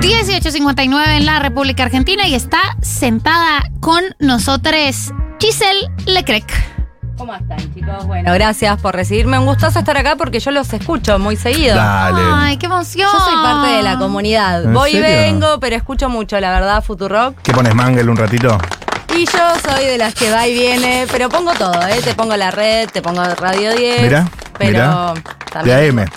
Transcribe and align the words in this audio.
1859 0.00 1.16
en 1.16 1.26
la 1.26 1.38
República 1.38 1.84
Argentina 1.84 2.26
y 2.26 2.34
está 2.34 2.58
sentada 2.82 3.62
con 3.80 4.02
nosotros 4.18 5.12
Giselle 5.40 5.88
Lecrec. 6.06 6.44
¿Cómo 7.16 7.34
están, 7.34 7.58
chicos? 7.74 8.06
Bueno, 8.06 8.32
gracias 8.32 8.80
por 8.80 8.94
recibirme. 8.94 9.38
Un 9.38 9.46
gustazo 9.46 9.80
estar 9.80 9.96
acá 9.96 10.14
porque 10.16 10.38
yo 10.38 10.50
los 10.52 10.72
escucho 10.72 11.18
muy 11.18 11.36
seguido. 11.36 11.74
Dale. 11.74 12.20
Ay, 12.32 12.56
qué 12.58 12.66
emoción. 12.66 13.08
Yo 13.12 13.18
soy 13.18 13.34
parte 13.42 13.68
de 13.68 13.82
la 13.82 13.98
comunidad. 13.98 14.64
¿En 14.64 14.72
Voy 14.72 14.96
y 14.96 15.00
vengo, 15.00 15.58
pero 15.58 15.74
escucho 15.74 16.08
mucho, 16.08 16.38
la 16.38 16.52
verdad, 16.52 16.84
Futurock. 16.84 17.42
¿Qué 17.42 17.52
pones 17.52 17.74
Mangel 17.74 18.08
un 18.08 18.16
ratito? 18.16 18.56
Y 19.16 19.24
yo 19.24 19.54
soy 19.68 19.86
de 19.86 19.98
las 19.98 20.14
que 20.14 20.30
va 20.30 20.46
y 20.46 20.52
viene, 20.52 21.06
pero 21.10 21.28
pongo 21.28 21.52
todo, 21.54 21.82
¿eh? 21.88 22.00
Te 22.04 22.14
pongo 22.14 22.36
la 22.36 22.50
red, 22.52 22.88
te 22.88 23.02
pongo 23.02 23.24
Radio 23.24 23.74
10. 23.74 24.02
Mirá, 24.02 24.28
pero 24.56 24.70
mirá. 24.70 25.14
también 25.50 25.76
De 25.96 26.02
AM. 26.02 26.10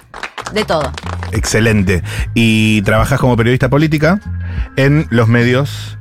De 0.53 0.65
todo. 0.65 0.91
Excelente. 1.31 2.03
Y 2.33 2.81
trabajas 2.83 3.19
como 3.19 3.35
periodista 3.37 3.69
política 3.69 4.19
en 4.75 5.07
los 5.09 5.27
medios. 5.27 5.97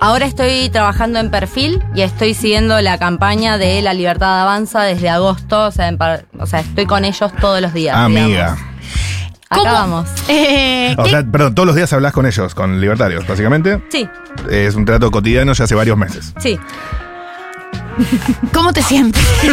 Ahora 0.00 0.26
estoy 0.26 0.68
trabajando 0.68 1.18
en 1.20 1.30
perfil 1.30 1.82
y 1.94 2.02
estoy 2.02 2.34
siguiendo 2.34 2.80
la 2.82 2.98
campaña 2.98 3.56
de 3.56 3.80
La 3.80 3.94
Libertad 3.94 4.42
Avanza 4.42 4.82
desde 4.82 5.08
agosto. 5.08 5.64
O 5.66 5.70
sea, 5.70 5.88
en 5.88 5.96
par- 5.96 6.26
o 6.38 6.44
sea 6.46 6.60
estoy 6.60 6.84
con 6.86 7.04
ellos 7.04 7.32
todos 7.40 7.60
los 7.62 7.72
días. 7.72 7.96
Amiga. 7.96 8.26
digamos. 8.26 8.60
Acá 9.48 9.60
¿Cómo? 9.60 9.72
vamos. 9.72 10.08
Eh, 10.28 10.94
O 10.98 11.04
¿qué- 11.04 11.10
sea, 11.10 11.24
perdón, 11.24 11.54
todos 11.54 11.66
los 11.66 11.76
días 11.76 11.92
hablas 11.92 12.12
con 12.12 12.26
ellos, 12.26 12.54
con 12.54 12.80
libertarios, 12.80 13.26
básicamente. 13.26 13.80
Sí, 13.90 14.08
Es 14.50 14.74
un 14.74 14.84
trato 14.84 15.10
cotidiano 15.10 15.52
ya 15.52 15.64
hace 15.64 15.74
varios 15.74 15.96
meses. 15.96 16.34
sí. 16.38 16.58
¿Cómo 18.52 18.72
te 18.72 18.82
sientes? 18.82 19.22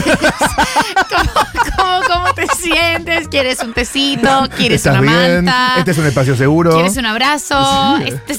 ¿Cómo, 1.09 1.31
cómo, 1.77 1.99
cómo 2.07 2.33
te 2.33 2.47
sientes? 2.55 3.27
¿Quieres 3.27 3.59
un 3.63 3.73
tecito? 3.73 4.47
¿Quieres 4.57 4.85
¿Estás 4.85 4.99
una 4.99 5.01
bien? 5.01 5.45
manta? 5.45 5.75
Este 5.77 5.91
es 5.91 5.97
un 5.97 6.05
espacio 6.05 6.35
seguro. 6.35 6.73
¿Quieres 6.73 6.97
un 6.97 7.05
abrazo? 7.05 7.97
Sí. 7.97 8.13
Este, 8.27 8.33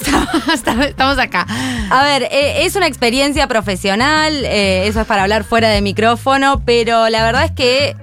estamos, 0.53 0.85
estamos 0.85 1.17
acá. 1.17 1.45
A 1.89 2.03
ver, 2.03 2.23
eh, 2.23 2.65
es 2.65 2.75
una 2.75 2.87
experiencia 2.87 3.47
profesional, 3.47 4.33
eh, 4.45 4.87
eso 4.87 5.01
es 5.01 5.07
para 5.07 5.23
hablar 5.23 5.43
fuera 5.43 5.69
de 5.69 5.81
micrófono, 5.81 6.61
pero 6.65 7.09
la 7.09 7.23
verdad 7.23 7.45
es 7.45 7.51
que 7.51 7.95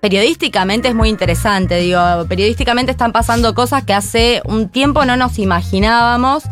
periodísticamente 0.00 0.88
es 0.88 0.94
muy 0.94 1.08
interesante. 1.08 1.76
Digo, 1.76 2.00
periodísticamente 2.28 2.90
están 2.90 3.12
pasando 3.12 3.54
cosas 3.54 3.84
que 3.84 3.94
hace 3.94 4.42
un 4.44 4.68
tiempo 4.68 5.04
no 5.04 5.16
nos 5.16 5.38
imaginábamos. 5.38 6.44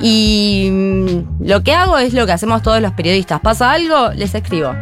Y 0.00 0.68
mm, 0.70 1.46
lo 1.46 1.62
que 1.62 1.72
hago 1.72 1.98
es 1.98 2.12
lo 2.12 2.26
que 2.26 2.32
hacemos 2.32 2.62
todos 2.62 2.80
los 2.80 2.92
periodistas. 2.92 3.40
Pasa 3.40 3.72
algo, 3.72 4.10
les 4.14 4.34
escribo. 4.34 4.74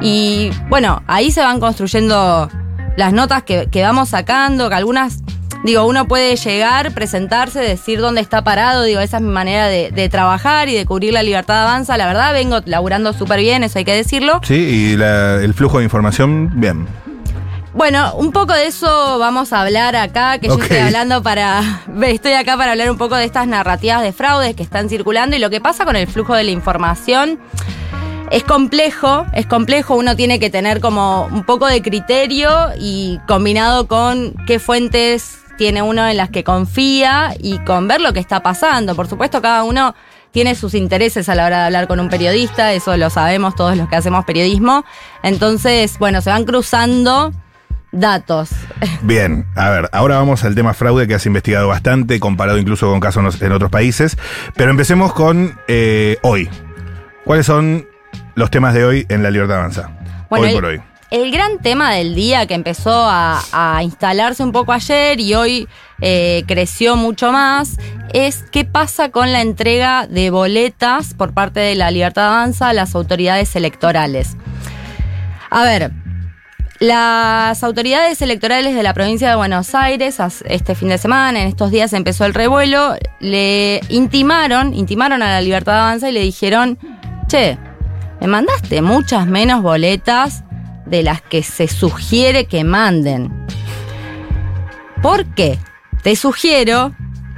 Y 0.00 0.50
bueno, 0.68 1.02
ahí 1.06 1.30
se 1.30 1.40
van 1.42 1.60
construyendo 1.60 2.48
las 2.96 3.12
notas 3.12 3.42
que, 3.42 3.68
que 3.70 3.82
vamos 3.82 4.08
sacando, 4.08 4.68
que 4.68 4.74
algunas, 4.74 5.22
digo, 5.64 5.86
uno 5.86 6.06
puede 6.08 6.36
llegar, 6.36 6.92
presentarse, 6.92 7.60
decir 7.60 8.00
dónde 8.00 8.20
está 8.20 8.42
parado, 8.42 8.82
digo, 8.84 9.00
esa 9.00 9.18
es 9.18 9.22
mi 9.22 9.30
manera 9.30 9.66
de, 9.66 9.90
de 9.90 10.08
trabajar 10.08 10.68
y 10.68 10.74
de 10.74 10.84
cubrir 10.86 11.12
la 11.12 11.22
libertad 11.22 11.62
avanza. 11.62 11.96
La 11.96 12.06
verdad, 12.06 12.32
vengo 12.32 12.60
laburando 12.64 13.12
súper 13.12 13.40
bien, 13.40 13.62
eso 13.64 13.78
hay 13.78 13.84
que 13.84 13.94
decirlo. 13.94 14.40
Sí, 14.42 14.54
y 14.54 14.96
la- 14.96 15.36
el 15.42 15.54
flujo 15.54 15.78
de 15.78 15.84
información, 15.84 16.50
bien. 16.54 16.86
Bueno, 17.74 18.14
un 18.14 18.30
poco 18.30 18.52
de 18.52 18.68
eso 18.68 19.18
vamos 19.18 19.52
a 19.52 19.62
hablar 19.62 19.96
acá, 19.96 20.38
que 20.38 20.46
yo 20.46 20.54
estoy 20.54 20.78
hablando 20.78 21.24
para. 21.24 21.82
Estoy 22.02 22.32
acá 22.34 22.56
para 22.56 22.70
hablar 22.70 22.88
un 22.88 22.96
poco 22.96 23.16
de 23.16 23.24
estas 23.24 23.48
narrativas 23.48 24.00
de 24.00 24.12
fraudes 24.12 24.54
que 24.54 24.62
están 24.62 24.88
circulando 24.88 25.34
y 25.34 25.40
lo 25.40 25.50
que 25.50 25.60
pasa 25.60 25.84
con 25.84 25.96
el 25.96 26.06
flujo 26.06 26.34
de 26.34 26.44
la 26.44 26.52
información. 26.52 27.40
Es 28.30 28.44
complejo, 28.44 29.26
es 29.32 29.46
complejo, 29.46 29.96
uno 29.96 30.14
tiene 30.14 30.38
que 30.38 30.50
tener 30.50 30.80
como 30.80 31.24
un 31.32 31.42
poco 31.42 31.66
de 31.66 31.82
criterio 31.82 32.70
y 32.78 33.18
combinado 33.26 33.88
con 33.88 34.34
qué 34.46 34.60
fuentes 34.60 35.38
tiene 35.58 35.82
uno 35.82 36.06
en 36.06 36.16
las 36.16 36.30
que 36.30 36.44
confía 36.44 37.34
y 37.40 37.58
con 37.64 37.88
ver 37.88 38.00
lo 38.00 38.12
que 38.12 38.20
está 38.20 38.40
pasando. 38.40 38.94
Por 38.94 39.08
supuesto, 39.08 39.42
cada 39.42 39.64
uno 39.64 39.96
tiene 40.30 40.54
sus 40.54 40.74
intereses 40.74 41.28
a 41.28 41.34
la 41.34 41.44
hora 41.44 41.58
de 41.58 41.64
hablar 41.64 41.88
con 41.88 41.98
un 41.98 42.08
periodista, 42.08 42.72
eso 42.72 42.96
lo 42.96 43.10
sabemos 43.10 43.56
todos 43.56 43.76
los 43.76 43.88
que 43.88 43.96
hacemos 43.96 44.24
periodismo. 44.24 44.84
Entonces, 45.24 45.98
bueno, 45.98 46.20
se 46.22 46.30
van 46.30 46.44
cruzando 46.44 47.32
datos. 47.94 48.50
Bien, 49.02 49.46
a 49.56 49.70
ver, 49.70 49.88
ahora 49.92 50.16
vamos 50.16 50.44
al 50.44 50.54
tema 50.54 50.74
fraude 50.74 51.06
que 51.06 51.14
has 51.14 51.26
investigado 51.26 51.68
bastante, 51.68 52.20
comparado 52.20 52.58
incluso 52.58 52.90
con 52.90 53.00
casos 53.00 53.40
en 53.42 53.52
otros 53.52 53.70
países. 53.70 54.16
Pero 54.56 54.70
empecemos 54.70 55.12
con 55.12 55.58
eh, 55.68 56.18
hoy. 56.22 56.48
¿Cuáles 57.24 57.46
son 57.46 57.86
los 58.34 58.50
temas 58.50 58.74
de 58.74 58.84
hoy 58.84 59.06
en 59.08 59.22
La 59.22 59.30
Libertad 59.30 59.58
Avanza? 59.58 59.90
Bueno, 60.30 60.44
hoy 60.44 60.50
el- 60.50 60.54
por 60.54 60.64
hoy. 60.66 60.80
El 61.10 61.30
gran 61.30 61.58
tema 61.58 61.92
del 61.92 62.16
día 62.16 62.46
que 62.48 62.54
empezó 62.54 63.08
a, 63.08 63.40
a 63.52 63.82
instalarse 63.84 64.42
un 64.42 64.50
poco 64.50 64.72
ayer 64.72 65.20
y 65.20 65.34
hoy 65.34 65.68
eh, 66.00 66.42
creció 66.48 66.96
mucho 66.96 67.30
más 67.30 67.76
es 68.12 68.42
qué 68.50 68.64
pasa 68.64 69.10
con 69.10 69.30
la 69.32 69.40
entrega 69.40 70.08
de 70.08 70.30
boletas 70.30 71.14
por 71.14 71.32
parte 71.32 71.60
de 71.60 71.76
la 71.76 71.92
Libertad 71.92 72.26
Avanza 72.28 72.70
a 72.70 72.72
las 72.72 72.96
autoridades 72.96 73.54
electorales. 73.54 74.36
A 75.50 75.62
ver, 75.62 75.92
las 76.84 77.64
autoridades 77.64 78.20
electorales 78.20 78.74
de 78.74 78.82
la 78.82 78.92
provincia 78.92 79.30
de 79.30 79.36
Buenos 79.36 79.74
Aires, 79.74 80.18
este 80.44 80.74
fin 80.74 80.88
de 80.90 80.98
semana, 80.98 81.40
en 81.40 81.48
estos 81.48 81.70
días 81.70 81.92
empezó 81.92 82.26
el 82.26 82.34
revuelo, 82.34 82.94
le 83.20 83.80
intimaron, 83.88 84.74
intimaron 84.74 85.22
a 85.22 85.30
la 85.30 85.40
Libertad 85.40 85.78
Avanza 85.78 86.10
y 86.10 86.12
le 86.12 86.20
dijeron, 86.20 86.78
che, 87.26 87.58
me 88.20 88.26
mandaste 88.26 88.82
muchas 88.82 89.26
menos 89.26 89.62
boletas 89.62 90.44
de 90.84 91.02
las 91.02 91.22
que 91.22 91.42
se 91.42 91.68
sugiere 91.68 92.46
que 92.46 92.64
manden. 92.64 93.46
¿Por 95.02 95.24
qué? 95.34 95.58
Te 96.02 96.16
sugiero, 96.16 96.94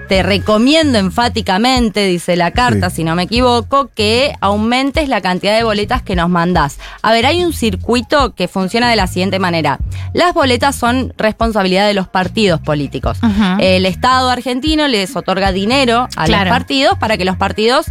te 0.08 0.22
recomiendo 0.22 0.98
enfáticamente, 0.98 2.04
dice 2.06 2.36
la 2.36 2.50
carta, 2.52 2.90
Sí. 2.90 2.96
si 2.96 3.04
no 3.04 3.14
me 3.14 3.24
equivoco, 3.24 3.90
que 3.94 4.34
aumentes 4.40 5.08
la 5.08 5.20
cantidad 5.20 5.56
de 5.56 5.62
boletas 5.64 6.02
que 6.02 6.16
nos 6.16 6.28
mandás. 6.28 6.78
A 7.02 7.12
ver, 7.12 7.26
hay 7.26 7.44
un 7.44 7.52
circuito 7.52 8.34
que 8.34 8.48
funciona 8.48 8.88
de 8.88 8.96
la 8.96 9.06
siguiente 9.06 9.38
manera. 9.38 9.78
Las 10.12 10.32
boletas 10.34 10.76
son 10.76 11.12
responsabilidad 11.18 11.86
de 11.86 11.94
los 11.94 12.08
partidos 12.08 12.60
políticos. 12.60 13.18
El 13.58 13.86
Estado 13.86 14.30
argentino 14.30 14.88
les 14.88 15.14
otorga 15.16 15.52
dinero 15.52 16.08
a 16.16 16.24
Claro. 16.24 16.44
los 16.44 16.50
partidos 16.52 16.98
para 16.98 17.16
que 17.16 17.24
los 17.24 17.36
partidos 17.36 17.86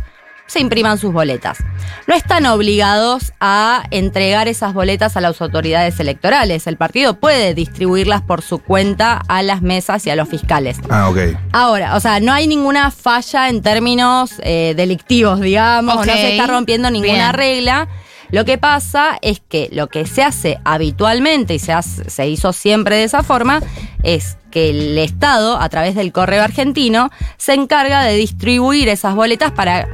se 0.47 0.59
impriman 0.59 0.97
sus 0.97 1.11
boletas. 1.11 1.57
No 2.07 2.13
están 2.15 2.45
obligados 2.45 3.33
a 3.39 3.83
entregar 3.91 4.47
esas 4.47 4.73
boletas 4.73 5.17
a 5.17 5.21
las 5.21 5.41
autoridades 5.41 5.99
electorales. 5.99 6.67
El 6.67 6.77
partido 6.77 7.19
puede 7.19 7.53
distribuirlas 7.53 8.21
por 8.21 8.41
su 8.41 8.59
cuenta 8.59 9.21
a 9.27 9.41
las 9.41 9.61
mesas 9.61 10.05
y 10.05 10.09
a 10.11 10.15
los 10.15 10.29
fiscales. 10.29 10.77
Ah, 10.89 11.09
ok. 11.09 11.17
Ahora, 11.51 11.95
o 11.95 11.99
sea, 11.99 12.19
no 12.19 12.31
hay 12.31 12.47
ninguna 12.47 12.91
falla 12.91 13.49
en 13.49 13.61
términos 13.61 14.33
eh, 14.43 14.73
delictivos, 14.77 15.39
digamos, 15.41 15.95
no 16.05 16.13
se 16.13 16.33
está 16.33 16.47
rompiendo 16.47 16.91
ninguna 16.91 17.31
Bien. 17.31 17.33
regla. 17.33 17.87
Lo 18.31 18.43
que 18.43 18.57
pasa 18.57 19.17
es 19.21 19.39
que 19.39 19.69
lo 19.71 19.87
que 19.87 20.05
se 20.07 20.23
hace 20.23 20.59
habitualmente 20.65 21.53
y 21.55 21.59
se, 21.59 21.73
hace- 21.73 22.09
se 22.09 22.27
hizo 22.27 22.53
siempre 22.53 22.97
de 22.97 23.03
esa 23.03 23.21
forma 23.23 23.61
es 24.03 24.37
que 24.51 24.71
el 24.71 24.97
Estado, 24.97 25.59
a 25.61 25.69
través 25.69 25.95
del 25.95 26.11
correo 26.11 26.43
argentino, 26.43 27.11
se 27.37 27.53
encarga 27.53 28.03
de 28.03 28.15
distribuir 28.15 28.89
esas 28.89 29.15
boletas 29.15 29.51
para 29.51 29.87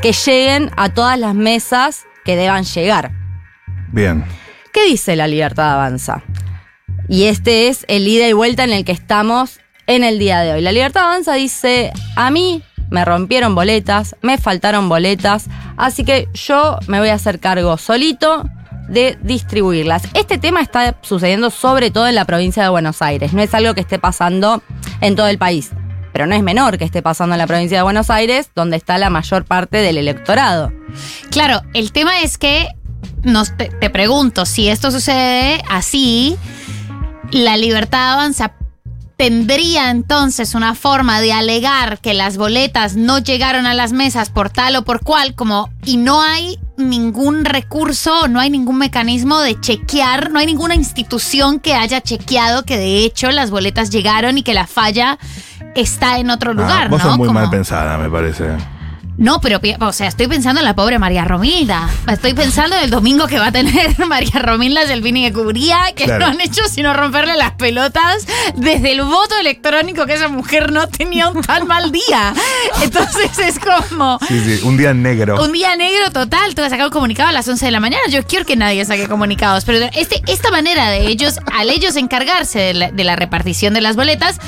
que 0.00 0.12
lleguen 0.12 0.70
a 0.76 0.88
todas 0.90 1.18
las 1.18 1.34
mesas 1.34 2.04
que 2.24 2.36
deban 2.36 2.64
llegar. 2.64 3.12
Bien. 3.92 4.24
¿Qué 4.72 4.86
dice 4.86 5.16
la 5.16 5.26
libertad 5.26 5.74
avanza? 5.74 6.22
Y 7.08 7.24
este 7.24 7.68
es 7.68 7.84
el 7.88 8.08
ida 8.08 8.26
y 8.28 8.32
vuelta 8.32 8.64
en 8.64 8.72
el 8.72 8.84
que 8.84 8.92
estamos 8.92 9.60
en 9.86 10.04
el 10.04 10.18
día 10.18 10.40
de 10.40 10.52
hoy. 10.52 10.62
La 10.62 10.72
libertad 10.72 11.04
avanza 11.04 11.34
dice, 11.34 11.92
a 12.16 12.30
mí 12.30 12.62
me 12.90 13.04
rompieron 13.04 13.54
boletas, 13.54 14.16
me 14.22 14.38
faltaron 14.38 14.88
boletas, 14.88 15.46
así 15.76 16.04
que 16.04 16.28
yo 16.34 16.78
me 16.86 16.98
voy 16.98 17.08
a 17.08 17.14
hacer 17.14 17.40
cargo 17.40 17.76
solito 17.76 18.44
de 18.88 19.18
distribuirlas. 19.22 20.04
Este 20.14 20.38
tema 20.38 20.60
está 20.60 20.96
sucediendo 21.02 21.50
sobre 21.50 21.90
todo 21.90 22.06
en 22.06 22.14
la 22.14 22.24
provincia 22.24 22.62
de 22.62 22.68
Buenos 22.68 23.02
Aires, 23.02 23.32
no 23.32 23.42
es 23.42 23.54
algo 23.54 23.74
que 23.74 23.80
esté 23.80 23.98
pasando 23.98 24.62
en 25.00 25.16
todo 25.16 25.28
el 25.28 25.38
país, 25.38 25.70
pero 26.14 26.28
no 26.28 26.36
es 26.36 26.44
menor 26.44 26.78
que 26.78 26.84
esté 26.84 27.02
pasando 27.02 27.34
en 27.34 27.40
la 27.40 27.46
provincia 27.48 27.76
de 27.76 27.82
Buenos 27.82 28.08
Aires, 28.08 28.48
donde 28.54 28.76
está 28.76 28.98
la 28.98 29.10
mayor 29.10 29.44
parte 29.44 29.78
del 29.78 29.98
electorado. 29.98 30.72
Claro, 31.30 31.62
el 31.74 31.90
tema 31.90 32.20
es 32.20 32.38
que 32.38 32.68
nos 33.24 33.56
te, 33.56 33.68
te 33.68 33.90
pregunto 33.90 34.46
si 34.46 34.68
esto 34.68 34.92
sucede 34.92 35.60
así, 35.68 36.36
la 37.32 37.56
libertad 37.56 38.12
avanza 38.12 38.52
tendría 39.28 39.90
entonces 39.90 40.54
una 40.54 40.74
forma 40.74 41.18
de 41.22 41.32
alegar 41.32 41.98
que 42.00 42.12
las 42.12 42.36
boletas 42.36 42.94
no 42.94 43.18
llegaron 43.20 43.64
a 43.64 43.72
las 43.72 43.94
mesas 43.94 44.28
por 44.28 44.50
tal 44.50 44.76
o 44.76 44.82
por 44.84 45.00
cual, 45.02 45.34
como 45.34 45.70
y 45.82 45.96
no 45.96 46.20
hay 46.20 46.58
ningún 46.76 47.46
recurso, 47.46 48.28
no 48.28 48.38
hay 48.38 48.50
ningún 48.50 48.76
mecanismo 48.76 49.40
de 49.40 49.58
chequear, 49.58 50.30
no 50.30 50.40
hay 50.40 50.44
ninguna 50.44 50.74
institución 50.74 51.58
que 51.58 51.72
haya 51.74 52.02
chequeado 52.02 52.64
que 52.66 52.76
de 52.76 52.98
hecho 53.06 53.30
las 53.30 53.50
boletas 53.50 53.88
llegaron 53.88 54.36
y 54.36 54.42
que 54.42 54.52
la 54.52 54.66
falla 54.66 55.18
está 55.74 56.18
en 56.18 56.28
otro 56.28 56.50
Ah, 56.50 56.54
lugar, 56.54 56.88
vos 56.90 57.02
¿no? 57.02 57.08
sos 57.08 57.16
muy 57.16 57.28
Como- 57.28 57.40
mal 57.40 57.48
pensada, 57.48 57.96
me 57.96 58.10
parece. 58.10 58.44
No, 59.16 59.40
pero, 59.40 59.60
o 59.80 59.92
sea, 59.92 60.08
estoy 60.08 60.26
pensando 60.26 60.60
en 60.60 60.64
la 60.64 60.74
pobre 60.74 60.98
María 60.98 61.24
Romilda. 61.24 61.88
Estoy 62.10 62.34
pensando 62.34 62.76
en 62.76 62.82
el 62.84 62.90
domingo 62.90 63.26
que 63.28 63.38
va 63.38 63.46
a 63.46 63.52
tener 63.52 63.96
María 64.06 64.40
Romilda 64.40 64.86
Selvini 64.86 65.22
que 65.26 65.32
cubría, 65.32 65.92
que 65.94 66.04
Claro. 66.04 66.26
no 66.26 66.32
han 66.32 66.40
hecho 66.40 66.62
sino 66.68 66.92
romperle 66.92 67.36
las 67.36 67.52
pelotas 67.52 68.26
desde 68.56 68.90
el 68.92 69.02
voto 69.02 69.36
electrónico 69.38 70.04
que 70.06 70.14
esa 70.14 70.26
mujer 70.28 70.72
no 70.72 70.88
tenía 70.88 71.28
un 71.28 71.42
tal 71.42 71.64
mal 71.64 71.92
día. 71.92 72.34
Entonces 72.82 73.38
es 73.38 73.58
como 73.60 74.18
Sí, 74.26 74.40
sí, 74.40 74.60
un 74.64 74.76
día 74.76 74.92
negro. 74.94 75.42
un 75.42 75.52
día 75.52 75.76
negro 75.76 76.10
total. 76.10 76.54
Tú 76.54 76.62
vas 76.62 76.66
a 76.68 76.70
sacar 76.70 76.86
un 76.86 76.92
comunicado 76.92 77.28
a 77.28 77.32
las 77.32 77.46
11 77.46 77.64
de 77.66 77.70
la 77.70 77.80
mañana. 77.80 78.02
Yo 78.10 78.24
quiero 78.26 78.44
que 78.44 78.56
nadie 78.56 78.84
saque 78.84 79.06
comunicados. 79.08 79.64
Pero 79.64 79.86
este, 79.94 80.22
esta 80.26 80.50
manera 80.50 80.90
de 80.90 81.06
ellos, 81.06 81.38
al 81.52 81.70
ellos 81.70 81.96
encargarse 81.96 82.58
de 82.58 82.74
la, 82.74 82.90
de 82.90 83.04
la 83.04 83.14
repartición 83.16 83.74
de 83.74 83.80
las 83.80 83.94
boletas, 83.96 84.38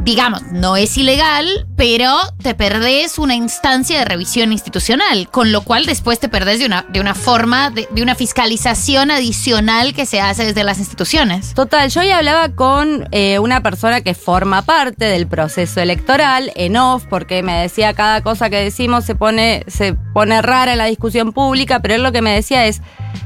digamos, 0.00 0.42
no 0.52 0.76
es 0.76 0.96
ilegal, 0.96 1.66
pero 1.76 2.16
te 2.42 2.54
perdés 2.54 3.18
una 3.18 3.34
instancia 3.34 3.98
de 3.98 4.04
revisión 4.04 4.52
institucional, 4.52 5.28
con 5.30 5.52
lo 5.52 5.62
cual 5.62 5.86
después 5.86 6.18
te 6.20 6.28
perdés 6.28 6.60
de 6.60 6.66
una, 6.66 6.86
de 6.88 7.00
una 7.00 7.14
forma, 7.14 7.70
de, 7.70 7.88
de 7.90 8.02
una 8.02 8.14
fiscalización 8.14 9.10
adicional 9.10 9.94
que 9.94 10.06
se 10.06 10.20
hace 10.20 10.44
desde 10.44 10.64
las 10.64 10.78
instituciones. 10.78 11.54
Total, 11.54 11.90
yo 11.90 12.00
hoy 12.00 12.10
hablaba 12.10 12.50
con 12.50 13.08
eh, 13.10 13.38
una 13.38 13.62
persona 13.62 14.00
que 14.00 14.14
forma 14.14 14.62
parte 14.62 15.04
del 15.04 15.26
proceso 15.26 15.80
electoral 15.80 16.52
en 16.54 16.76
off, 16.76 17.04
porque 17.08 17.42
me 17.42 17.60
decía 17.60 17.92
cada 17.94 18.22
cosa 18.22 18.50
que 18.50 18.56
decimos 18.56 19.04
se 19.04 19.14
pone, 19.14 19.64
se 19.66 19.94
pone 19.94 20.40
rara 20.42 20.72
en 20.72 20.78
la 20.78 20.86
discusión 20.86 21.32
pública, 21.32 21.80
pero 21.80 21.94
él 21.94 22.02
lo 22.02 22.12
que 22.12 22.22
me 22.22 22.32
decía 22.32 22.66
es, 22.66 22.80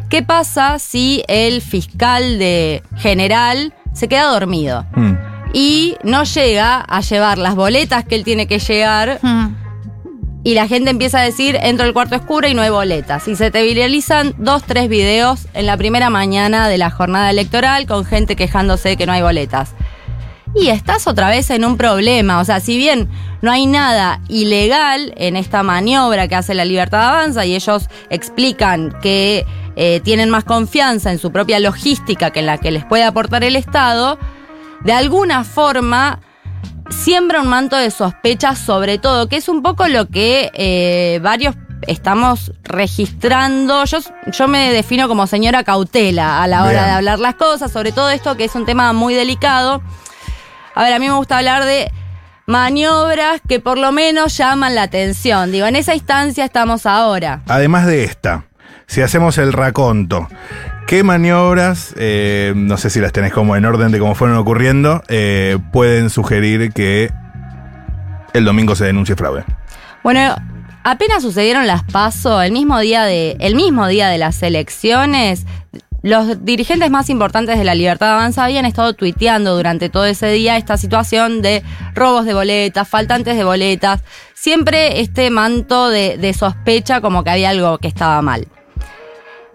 ¿qué 0.09 0.23
pasa 0.23 0.79
si 0.79 1.23
el 1.29 1.61
fiscal 1.61 2.39
de 2.39 2.83
general 2.97 3.75
se 3.93 4.09
queda 4.09 4.25
dormido? 4.25 4.87
Mm. 4.95 5.32
Y 5.53 5.97
no 6.03 6.25
llega 6.25 6.81
a 6.81 7.01
llevar 7.01 7.39
las 7.39 7.55
boletas 7.55 8.05
que 8.05 8.15
él 8.15 8.25
tiene 8.25 8.47
que 8.47 8.59
llegar 8.59 9.19
Mm. 9.23 9.55
y 10.45 10.55
la 10.55 10.67
gente 10.67 10.91
empieza 10.91 11.21
a 11.21 11.23
decir, 11.23 11.59
entro 11.63 11.87
al 11.87 11.93
cuarto 11.93 12.17
oscuro 12.17 12.49
y 12.49 12.55
no 12.55 12.63
hay 12.63 12.71
boletas. 12.71 13.29
Y 13.29 13.37
se 13.37 13.51
te 13.51 13.63
viralizan 13.63 14.35
dos, 14.39 14.65
tres 14.65 14.89
videos 14.89 15.47
en 15.55 15.67
la 15.67 15.77
primera 15.77 16.11
mañana 16.11 16.69
de 16.69 16.79
la 16.79 16.91
jornada 16.91 17.31
electoral 17.31 17.87
con 17.87 18.05
gente 18.05 18.35
quejándose 18.35 18.91
de 18.91 18.97
que 18.97 19.07
no 19.07 19.13
hay 19.13 19.23
boletas. 19.23 19.75
Y 20.55 20.69
estás 20.69 21.07
otra 21.07 21.29
vez 21.31 21.49
en 21.51 21.65
un 21.65 21.77
problema. 21.77 22.41
O 22.41 22.45
sea, 22.45 22.61
si 22.61 22.77
bien 22.77 23.09
no 23.41 23.51
hay 23.51 23.67
nada 23.67 24.21
ilegal 24.29 25.15
en 25.17 25.37
esta 25.37 25.63
maniobra 25.63 26.29
que 26.29 26.35
hace 26.35 26.55
la 26.55 26.65
Libertad 26.65 27.09
Avanza 27.09 27.47
y 27.47 27.55
ellos 27.55 27.89
explican 28.11 28.95
que 29.03 29.47
eh, 29.77 30.01
tienen 30.05 30.29
más 30.29 30.45
confianza 30.45 31.11
en 31.11 31.19
su 31.19 31.33
propia 31.33 31.59
logística 31.59 32.31
que 32.31 32.41
en 32.41 32.47
la 32.47 32.59
que 32.59 32.71
les 32.71 32.85
puede 32.85 33.05
aportar 33.05 33.45
el 33.45 33.57
Estado, 33.57 34.19
de 34.85 34.93
alguna 34.93 35.45
forma 35.45 36.21
siembra 36.91 37.41
un 37.41 37.49
manto 37.49 37.77
de 37.77 37.91
sospecha 37.91 38.55
sobre 38.55 38.99
todo, 38.99 39.29
que 39.29 39.37
es 39.37 39.49
un 39.49 39.63
poco 39.63 39.89
lo 39.89 40.09
que 40.09 40.51
eh, 40.55 41.21
varios 41.23 41.55
estamos 41.87 42.53
registrando. 42.63 43.85
Yo, 43.85 43.99
yo 44.27 44.49
me 44.49 44.73
defino 44.73 45.09
como 45.09 45.27
señora 45.27 45.65
cautela 45.65 46.43
a 46.43 46.47
la 46.47 46.63
hora 46.63 46.73
Bien. 46.73 46.85
de 46.85 46.91
hablar 46.91 47.19
las 47.19 47.35
cosas, 47.35 47.73
sobre 47.73 47.93
todo 47.93 48.11
esto 48.11 48.37
que 48.37 48.45
es 48.45 48.55
un 48.55 48.67
tema 48.67 48.93
muy 48.93 49.15
delicado. 49.15 49.83
A 50.75 50.85
ver, 50.85 50.95
a 50.95 50.99
mí 50.99 51.09
me 51.09 51.15
gusta 51.15 51.39
hablar 51.39 51.65
de 51.65 51.91
maniobras 52.47 53.41
que 53.47 53.61
por 53.61 53.79
lo 53.79 53.93
menos 53.93 54.37
llaman 54.37 54.75
la 54.75 54.83
atención. 54.83 55.53
Digo, 55.53 55.67
en 55.67 55.77
esa 55.77 55.95
instancia 55.95 56.45
estamos 56.45 56.87
ahora. 56.87 57.43
Además 57.47 57.87
de 57.87 58.05
esta, 58.05 58.45
si 58.87 59.03
hacemos 59.03 59.39
el 59.39 59.53
raconto, 59.53 60.29
¿qué 60.87 61.03
maniobras, 61.03 61.95
eh, 61.97 62.53
no 62.55 62.77
sé 62.77 62.91
si 62.91 63.01
las 63.01 63.13
tenés 63.13 63.33
como 63.33 63.57
en 63.57 63.65
orden 63.65 63.93
de 63.93 63.99
cómo 63.99 64.15
fueron 64.15 64.37
ocurriendo, 64.37 65.03
eh, 65.09 65.59
pueden 65.73 66.11
sugerir 66.11 66.73
que 66.73 67.11
el 68.33 68.45
domingo 68.45 68.75
se 68.75 68.85
denuncie 68.85 69.17
fraude? 69.17 69.45
Bueno, 70.03 70.35
apenas 70.85 71.23
sucedieron 71.23 71.67
las 71.67 71.83
pasos, 71.85 72.43
el 72.45 72.53
mismo 72.53 72.79
día 72.81 73.05
de, 73.05 73.37
el 73.41 73.55
mismo 73.55 73.87
día 73.87 74.09
de 74.09 74.19
las 74.19 74.43
elecciones, 74.43 75.47
los 76.03 76.45
dirigentes 76.45 76.91
más 76.91 77.11
importantes 77.11 77.59
de 77.59 77.65
la 77.65 77.77
Libertad 77.77 78.15
Avanza 78.15 78.45
habían 78.45 78.65
estado 78.65 78.93
tuiteando 78.95 79.55
durante 79.55 79.89
todo 79.89 80.05
ese 80.07 80.33
día 80.33 80.57
esta 80.57 80.77
situación 80.77 81.43
de 81.43 81.63
robos 81.95 82.25
de 82.25 82.35
boletas, 82.35 82.89
faltantes 82.89 83.37
de 83.37 83.45
boletas, 83.45 84.03
siempre 84.35 85.01
este 85.01 85.31
manto 85.31 85.89
de 85.91 86.35
sospecha 86.37 87.01
como 87.01 87.23
que 87.23 87.31
había 87.31 87.51
algo 87.51 87.79
que 87.79 87.89
estaba 87.89 88.21
mal. 88.21 88.49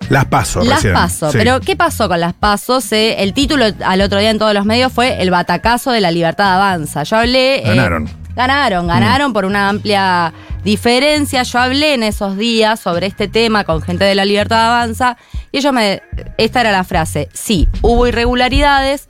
Las 0.09 0.25
paso, 0.25 0.63
Las 0.63 0.75
recién. 0.77 0.93
paso, 0.93 1.31
Sí. 1.31 1.37
pero 1.37 1.59
¿qué 1.59 1.75
pasó 1.75 2.07
con 2.07 2.19
las 2.19 2.33
pasos? 2.33 2.91
Eh, 2.93 3.15
el 3.23 3.33
título 3.33 3.65
al 3.85 4.01
otro 4.01 4.19
día 4.19 4.29
en 4.29 4.39
todos 4.39 4.53
los 4.53 4.65
medios 4.65 4.91
fue 4.93 5.21
El 5.21 5.31
batacazo 5.31 5.91
de 5.91 5.99
la 6.01 6.11
libertad 6.11 6.53
avanza. 6.55 7.03
Yo 7.03 7.17
hablé. 7.17 7.57
eh, 7.57 7.63
Ganaron. 7.75 8.09
ganaron, 8.35 8.87
ganaron 8.87 9.33
por 9.33 9.43
una 9.45 9.67
amplia 9.69 10.33
diferencia. 10.63 11.43
Yo 11.43 11.59
hablé 11.59 11.93
en 11.93 12.03
esos 12.03 12.37
días 12.37 12.79
sobre 12.79 13.07
este 13.07 13.27
tema 13.27 13.63
con 13.63 13.81
gente 13.81 14.05
de 14.05 14.15
la 14.15 14.25
libertad 14.25 14.67
avanza 14.67 15.17
y 15.51 15.57
ellos 15.57 15.73
me. 15.73 16.01
Esta 16.37 16.61
era 16.61 16.71
la 16.71 16.83
frase: 16.83 17.27
sí, 17.33 17.67
hubo 17.81 18.07
irregularidades, 18.07 19.09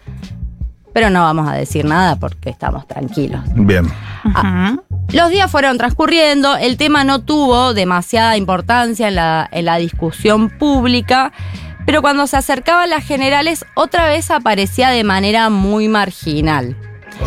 pero 0.97 1.11
no 1.11 1.21
vamos 1.21 1.47
a 1.47 1.53
decir 1.53 1.85
nada 1.85 2.15
porque 2.15 2.49
estamos 2.49 2.87
tranquilos. 2.87 3.41
Bien. 3.53 3.85
Ujú. 4.25 4.83
Los 5.13 5.29
días 5.29 5.51
fueron 5.51 5.77
transcurriendo, 5.77 6.57
el 6.57 6.75
tema 6.75 7.03
no 7.03 7.21
tuvo 7.21 7.75
demasiada 7.75 8.35
importancia 8.35 9.07
en 9.07 9.13
la, 9.13 9.47
en 9.51 9.65
la 9.65 9.77
discusión 9.77 10.49
pública, 10.49 11.33
pero 11.85 12.01
cuando 12.01 12.25
se 12.25 12.35
acercaban 12.35 12.89
las 12.89 13.05
generales 13.05 13.63
otra 13.75 14.07
vez 14.07 14.31
aparecía 14.31 14.89
de 14.89 15.03
manera 15.03 15.51
muy 15.51 15.87
marginal. 15.87 16.75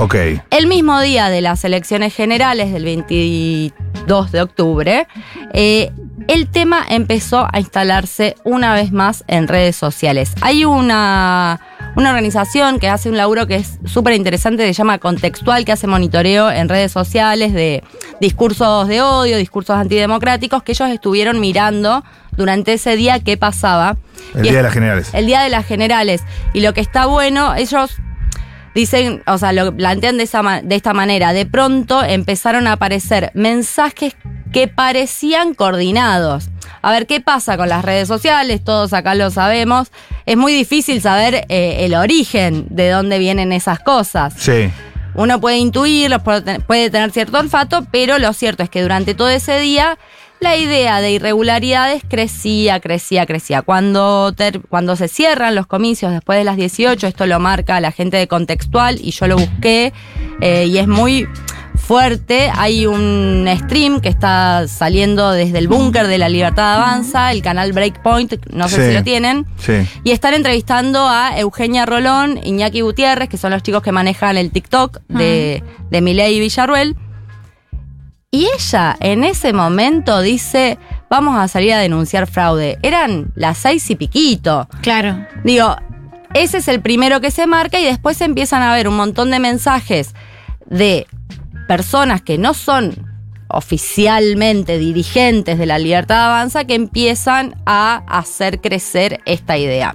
Ok. 0.01 0.17
El 0.51 0.67
mismo 0.67 1.01
día 1.01 1.29
de 1.29 1.41
las 1.41 1.65
elecciones 1.65 2.13
generales 2.13 2.73
del 2.73 2.83
22 2.83 4.33
de 4.33 4.43
octubre, 4.43 5.07
eh, 5.53 5.93
el 6.27 6.49
tema 6.49 6.85
empezó 6.89 7.47
a 7.53 7.61
instalarse 7.61 8.35
una 8.43 8.75
vez 8.75 8.91
más 8.91 9.23
en 9.29 9.47
redes 9.47 9.77
sociales. 9.77 10.33
Hay 10.41 10.65
una, 10.65 11.61
una 11.97 12.11
organización 12.11 12.79
que 12.79 12.89
hace 12.89 13.09
un 13.09 13.17
laburo 13.17 13.47
que 13.47 13.57
es 13.57 13.79
súper 13.85 14.15
interesante, 14.15 14.65
se 14.67 14.73
llama 14.73 14.99
Contextual, 14.99 15.65
que 15.65 15.73
hace 15.73 15.87
monitoreo 15.87 16.51
en 16.51 16.69
redes 16.69 16.93
sociales 16.93 17.53
de 17.53 17.83
discursos 18.21 18.89
de 18.89 19.03
odio, 19.03 19.37
discursos 19.37 19.77
antidemocráticos, 19.77 20.63
que 20.63 20.73
ellos 20.73 20.91
estuvieron 20.91 21.41
mirando 21.41 22.05
durante 22.37 22.75
ese 22.75 22.97
día 22.97 23.21
qué 23.21 23.37
pasaba. 23.37 23.97
El 24.35 24.47
Y 24.47 24.49
día 24.51 24.59
de 24.59 24.63
las 24.63 24.73
generales. 24.73 25.11
el 25.13 25.27
día 25.27 25.43
de 25.43 25.51
las 25.51 25.67
generales. 25.67 26.23
Y 26.53 26.61
lo 26.61 26.73
que 26.73 26.81
está 26.81 27.07
bueno, 27.07 27.55
ellos 27.55 27.97
dicen, 28.75 29.23
o 29.27 29.39
sea, 29.39 29.53
lo 29.53 29.75
plantean 29.75 30.17
de, 30.17 30.25
esa, 30.25 30.43
de 30.63 30.75
esta 30.75 30.95
manera. 30.95 31.33
De 31.33 31.47
pronto 31.47 32.03
empezaron 32.05 32.67
a 32.67 32.73
aparecer 32.73 33.31
mensajes 33.35 34.15
que 34.53 34.69
parecían 34.69 35.55
coordinados. 35.55 36.51
A 36.83 36.93
ver, 36.93 37.07
¿qué 37.07 37.21
pasa 37.21 37.57
con 37.57 37.69
las 37.69 37.85
redes 37.85 38.09
sociales? 38.09 38.63
Todos 38.65 38.93
acá 38.93 39.15
lo 39.15 39.31
sabemos. 39.31 39.89
Es 40.27 40.37
muy 40.37 40.53
difícil 40.55 41.01
saber 41.03 41.45
eh, 41.49 41.79
el 41.81 41.95
origen 41.95 42.67
de 42.71 42.91
dónde 42.91 43.19
vienen 43.19 43.53
esas 43.53 43.81
cosas. 43.81 44.35
Sí. 44.37 44.71
Uno 45.15 45.41
puede 45.41 45.59
intuirlos, 45.59 46.23
puede 46.23 46.41
ten- 46.43 46.63
puede 46.63 46.89
tener 46.89 47.11
cierto 47.11 47.39
olfato, 47.39 47.87
pero 47.91 48.19
lo 48.19 48.33
cierto 48.33 48.63
es 48.63 48.71
que 48.71 48.81
durante 48.83 49.15
todo 49.15 49.29
ese 49.29 49.59
día 49.59 49.99
la 50.39 50.57
idea 50.57 51.03
de 51.03 51.11
irregularidades 51.11 52.03
crecía, 52.09 52.81
crecía, 52.81 53.27
crecía. 53.27 53.61
Cuando, 53.61 54.33
ter- 54.33 54.61
cuando 54.69 54.97
se 54.97 55.09
cierran 55.09 55.55
los 55.55 55.67
comicios 55.67 56.13
después 56.13 56.39
de 56.39 56.45
las 56.45 56.57
18, 56.57 57.07
esto 57.09 57.27
lo 57.27 57.39
marca 57.41 57.79
la 57.81 57.93
gente 57.93 58.17
de 58.17 58.27
Contextual 58.29 58.99
y 59.03 59.11
yo 59.11 59.27
lo 59.27 59.37
busqué 59.37 59.93
eh, 60.41 60.65
y 60.67 60.79
es 60.79 60.89
muy 60.89 61.29
fuerte. 61.91 62.53
Hay 62.55 62.87
un 62.87 63.49
stream 63.65 64.01
que 64.01 64.09
está 64.09 64.69
saliendo 64.69 65.33
desde 65.33 65.59
el 65.59 65.67
búnker 65.67 66.07
de 66.07 66.19
la 66.19 66.29
Libertad 66.29 66.77
Avanza, 66.77 67.33
el 67.33 67.43
canal 67.43 67.73
Breakpoint, 67.73 68.35
no 68.53 68.69
sé 68.69 68.77
Sí. 68.77 68.83
si 68.91 68.95
lo 68.95 69.03
tienen. 69.03 69.45
Sí. 69.59 69.73
Y 70.05 70.13
están 70.13 70.35
entrevistando 70.35 71.09
a 71.09 71.37
Eugenia 71.37 71.87
Rolón, 71.87 72.39
Iñaki 72.45 72.83
Gutiérrez, 72.83 73.29
que 73.29 73.37
son 73.37 73.51
los 73.51 73.65
chicos 73.65 73.83
que 73.83 73.91
manejan 73.91 74.37
el 74.37 74.53
TikTok 74.53 74.99
de, 75.09 75.65
de 75.91 76.01
Milei 76.01 76.37
y 76.37 76.39
Villarruel. 76.39 76.95
Y 78.31 78.49
ella 78.57 78.97
en 79.01 79.25
ese 79.25 79.53
momento 79.53 80.21
dice, 80.21 80.79
vamos 81.11 81.37
a 81.41 81.49
salir 81.49 81.73
a 81.73 81.79
denunciar 81.79 82.29
fraude. 82.29 82.79
Eran 82.85 83.33
las 83.35 83.59
seis 83.59 83.91
y 83.91 83.97
piquito. 83.97 84.69
Claro. 84.81 85.27
Digo, 85.43 85.75
ese 86.35 86.59
es 86.59 86.69
el 86.69 86.81
primero 86.83 87.21
que 87.21 87.33
se 87.33 87.49
marca 87.49 87.81
y 87.81 87.85
después 87.85 88.21
empiezan 88.21 88.63
a 88.63 88.71
haber 88.75 88.87
un 88.87 88.95
montón 88.95 89.33
de 89.33 89.41
mensajes 89.41 90.15
de 90.67 91.09
personas 91.71 92.21
que 92.21 92.37
no 92.37 92.53
son 92.53 93.07
oficialmente 93.47 94.77
dirigentes 94.77 95.57
de 95.57 95.67
la 95.67 95.79
Libertad 95.79 96.25
Avanza 96.25 96.65
que 96.65 96.75
empiezan 96.75 97.55
a 97.65 98.03
hacer 98.09 98.61
crecer 98.61 99.21
esta 99.25 99.57
idea. 99.57 99.95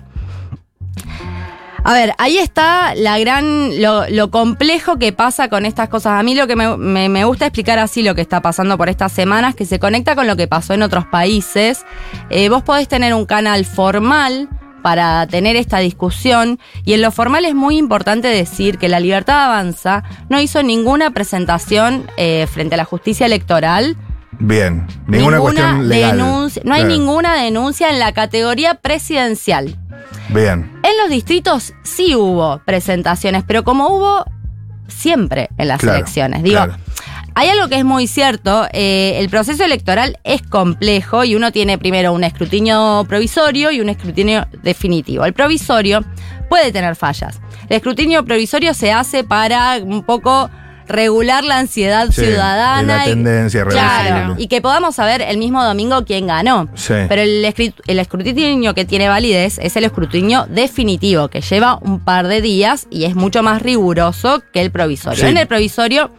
A 1.84 1.92
ver, 1.92 2.14
ahí 2.18 2.38
está 2.38 2.96
la 2.96 3.20
gran, 3.20 3.82
lo, 3.82 4.32
complejo 4.32 4.98
que 4.98 5.12
pasa 5.12 5.50
con 5.50 5.66
estas 5.66 5.90
cosas. 5.90 6.18
A 6.18 6.24
mí 6.24 6.34
lo 6.34 6.48
que 6.48 6.56
me 6.56 7.26
gusta 7.26 7.48
explicar 7.48 7.78
así 7.78 8.04
lo 8.04 8.16
que 8.16 8.22
está 8.22 8.42
pasando 8.42 8.78
por 8.78 8.88
estas 8.88 9.12
semanas, 9.12 9.54
que 9.54 9.66
se 9.66 9.78
conecta 9.78 10.16
con 10.16 10.28
lo 10.28 10.38
que 10.38 10.48
pasó 10.48 10.74
en 10.74 10.82
otros 10.82 11.06
países. 11.08 11.86
Eh, 12.30 12.48
vos 12.48 12.64
podés 12.64 12.88
tener 12.88 13.14
un 13.14 13.26
canal 13.26 13.66
formal 13.66 14.48
para 14.86 15.26
tener 15.26 15.56
esta 15.56 15.80
discusión 15.80 16.60
y 16.84 16.94
en 16.94 17.02
lo 17.02 17.10
formal 17.10 17.44
es 17.46 17.56
muy 17.56 17.76
importante 17.80 18.28
decir 18.28 18.78
que 18.78 18.88
la 18.88 19.00
Libertad 19.00 19.46
Avanza 19.46 20.04
no 20.30 20.40
hizo 20.40 20.62
ninguna 20.62 21.10
presentación 21.10 22.06
eh, 22.18 22.46
frente 22.46 22.76
a 22.76 22.78
la 22.78 22.86
justicia 22.86 23.26
electoral 23.26 23.98
Bien. 24.38 24.86
Ninguna, 25.08 25.40
cuestión 25.40 25.90
legal. 25.90 26.18
denuncia- 26.18 26.62
no 26.66 26.76
hay 26.76 26.84
ninguna 26.84 27.34
denuncia 27.34 27.90
en 27.90 27.98
la 27.98 28.12
categoría 28.12 28.76
presidencial. 28.76 29.76
Bien. 30.30 30.72
En 30.84 30.92
los 31.02 31.10
distritos 31.10 31.74
sí 31.82 32.14
hubo 32.14 32.62
presentaciones, 32.64 33.44
pero 33.48 33.64
como 33.64 33.88
hubo 33.88 34.24
siempre 34.88 35.50
en 35.58 35.68
las 35.70 35.80
Claro, 35.80 35.98
elecciones. 35.98 36.44
Digo, 36.44 36.58
claro. 36.58 36.76
Hay 37.36 37.50
algo 37.50 37.68
que 37.68 37.76
es 37.78 37.86
muy 37.86 38.08
cierto, 38.08 38.66
eh, 38.72 39.16
el 39.20 39.30
proceso 39.30 39.64
electoral 39.64 40.18
es 40.24 40.42
complejo 40.42 41.24
y 41.26 41.36
uno 41.36 41.52
tiene 41.52 41.78
primero 41.78 42.14
un 42.14 42.24
escrutinio 42.24 43.06
provisorio 43.08 43.72
y 43.72 43.82
un 43.82 43.90
escrutinio 43.90 44.48
definitivo. 44.64 45.26
El 45.26 45.34
provisorio 45.34 46.04
puede 46.50 46.72
tener 46.72 46.96
fallas. 46.96 47.40
El 47.70 47.78
escrutinio 47.78 48.24
provisorio 48.24 48.74
se 48.74 48.92
hace 48.92 49.24
para 49.24 49.78
un 49.84 50.04
poco 50.04 50.50
regular 50.88 51.44
la 51.44 51.58
ansiedad 51.58 52.08
Sí, 52.12 52.22
ciudadana. 52.26 52.98
la 52.98 53.06
y- 53.06 53.10
tendencia 53.10 53.66
Claro, 53.66 54.36
y 54.38 54.48
que 54.48 54.62
podamos 54.62 54.96
saber 54.96 55.22
el 55.24 55.38
mismo 55.38 55.64
domingo 55.64 56.06
quién 56.06 56.28
ganó. 56.28 56.70
Sí. 56.76 56.94
Pero 57.10 57.22
el, 57.24 57.44
escrutinio 58.00 58.74
que 58.76 58.86
tiene 58.86 59.10
validez 59.10 59.58
es 59.60 59.76
el 59.76 59.84
escrutinio 59.86 60.46
definitivo, 60.48 61.28
que 61.30 61.42
lleva 61.42 61.80
un 61.82 62.00
par 62.00 62.28
de 62.28 62.40
días 62.42 62.88
y 62.92 63.06
es 63.06 63.16
mucho 63.16 63.42
más 63.44 63.62
riguroso 63.64 64.44
que 64.54 64.62
el 64.62 64.72
provisorio. 64.72 65.20
Sí. 65.20 65.26
En 65.30 65.38
el 65.38 65.48
provisorio 65.48 66.12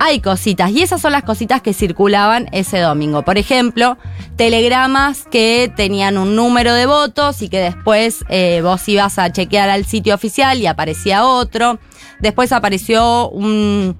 hay 0.00 0.20
cositas, 0.20 0.70
y 0.70 0.82
esas 0.82 1.00
son 1.00 1.12
las 1.12 1.22
cositas 1.22 1.62
que 1.62 1.72
circulaban 1.72 2.48
ese 2.52 2.78
domingo. 2.80 3.22
Por 3.22 3.38
ejemplo, 3.38 3.96
telegramas 4.36 5.24
que 5.30 5.72
tenían 5.76 6.18
un 6.18 6.36
número 6.36 6.74
de 6.74 6.86
votos 6.86 7.40
y 7.42 7.48
que 7.48 7.58
después 7.60 8.24
eh, 8.28 8.60
vos 8.62 8.86
ibas 8.88 9.18
a 9.18 9.30
chequear 9.32 9.70
al 9.70 9.84
sitio 9.84 10.14
oficial 10.14 10.58
y 10.58 10.66
aparecía 10.66 11.24
otro. 11.24 11.78
Después 12.20 12.52
apareció 12.52 13.28
un- 13.30 13.98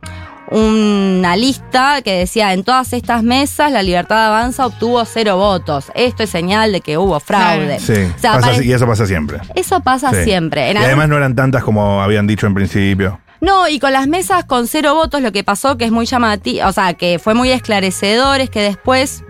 una 0.51 1.37
lista 1.37 2.03
que 2.03 2.13
decía 2.13 2.53
en 2.53 2.65
todas 2.65 2.93
estas 2.93 3.23
mesas 3.23 3.73
la 3.73 3.83
libertad 3.83 4.17
de 4.17 4.27
avanza 4.27 4.67
obtuvo 4.67 5.03
cero 5.07 5.37
votos. 5.37 5.87
Esto 5.95 6.23
es 6.23 6.31
señal 6.31 6.71
de 6.73 6.81
que 6.81 6.99
hubo 6.99 7.19
fraude. 7.19 7.81
Sí. 7.81 7.93
O 7.93 8.19
sea, 8.19 8.35
Pasa- 8.35 8.53
apare- 8.53 8.65
y 8.65 8.73
eso 8.73 8.87
pasa 8.87 9.07
siempre. 9.07 9.39
eso 9.55 9.81
pasa 9.81 10.11
Sí. 10.11 10.25
siempre. 10.25 10.71
En 10.71 10.77
y 10.77 10.81
además 10.85 11.09
no 11.09 11.17
eran 11.17 11.35
tantas 11.35 11.65
como 11.65 12.03
habían 12.03 12.27
dicho 12.27 12.47
en 12.47 12.55
principio. 12.55 13.21
No, 13.45 13.69
y 13.69 13.79
con 13.79 13.93
las 13.93 14.07
mesas 14.09 14.45
con 14.45 14.67
cero 14.67 14.95
votos 14.95 15.21
lo 15.23 15.31
que 15.33 15.45
pasó 15.45 15.77
que 15.77 15.85
es 15.85 15.93
muy 15.93 16.07
llamativo, 16.07 16.67
o 16.67 16.73
sea, 16.73 16.95
que 16.95 17.19
fue 17.19 17.35
muy 17.35 17.51
esclarecedor, 17.51 18.41
es 18.41 18.51
que 18.51 18.61
después 18.63 19.23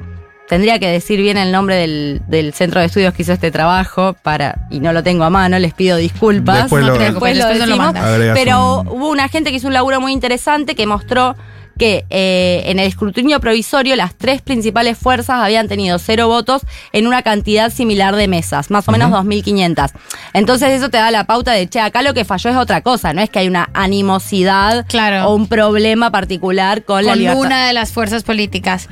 tendría 0.49 0.79
que 0.79 0.89
decir 0.89 1.21
bien 1.21 1.37
el 1.39 1.51
nombre 1.53 1.77
del, 1.77 2.21
del 2.29 2.53
centro 2.53 2.81
de 2.81 2.87
estudios 2.87 3.15
que 3.15 3.23
hizo 3.23 3.33
este 3.33 3.51
trabajo 3.51 4.15
para 4.23 4.67
y 4.71 4.79
no 4.81 4.93
lo 4.93 5.03
tengo 5.03 5.25
a 5.25 5.31
mano, 5.31 5.59
les 5.59 5.73
pido 5.75 5.97
disculpas. 5.97 6.65
Después 6.65 6.83
No 6.83 6.89
lo- 6.89 6.93
te 6.95 6.99
preocupes, 7.01 7.37
Después 7.37 7.59
lo 7.59 7.67
después 7.67 7.79
nos 7.79 7.95
lo 7.95 8.19
decimos, 8.19 8.35
pero 8.45 8.81
un- 8.81 8.89
hubo 8.89 9.09
una 9.11 9.29
gente 9.29 9.51
que 9.51 9.57
hizo 9.57 9.69
un 9.69 9.75
laburo 9.75 10.01
muy 10.01 10.13
interesante 10.13 10.75
que 10.75 10.87
mostró 10.87 11.35
que 11.79 12.05
eh, 12.11 12.63
en 12.67 12.79
el 12.79 12.87
escrutinio 12.87 13.41
provisorio 13.41 13.97
las 13.97 14.15
tres 14.15 14.43
principales 14.43 14.97
fuerzas 14.99 15.37
habían 15.43 15.69
tenido 15.69 15.99
cero 15.99 16.29
votos 16.29 16.63
en 16.93 17.07
una 17.07 17.23
cantidad 17.23 17.71
similar 17.73 18.17
de 18.17 18.29
mesas, 18.29 18.71
más 18.71 18.89
o 18.89 18.93
menos 18.93 19.11
2.500. 19.11 19.91
Entonces 20.33 20.71
eso 20.71 20.91
te 20.91 20.99
da 20.99 21.11
la 21.11 21.25
pauta 21.25 21.53
de, 21.53 21.69
che, 21.69 21.81
acá 21.81 22.03
lo 22.03 22.15
que 22.15 22.25
falló 22.25 22.51
es 22.51 22.57
otra 22.57 22.81
cosa, 22.83 23.13
no 23.13 23.21
es 23.21 23.31
que 23.31 23.41
hay 23.41 23.49
una 23.49 23.69
animosidad 23.75 24.87
Claro. 24.87 25.29
o 25.29 25.35
un 25.35 25.47
problema 25.49 26.11
particular 26.11 26.85
con, 26.85 27.05
la 27.05 27.11
con 27.13 27.19
libertad. 27.19 27.41
una 27.41 27.67
de 27.67 27.73
las 27.73 27.93
fuerzas 27.93 28.23
políticas. 28.23 28.89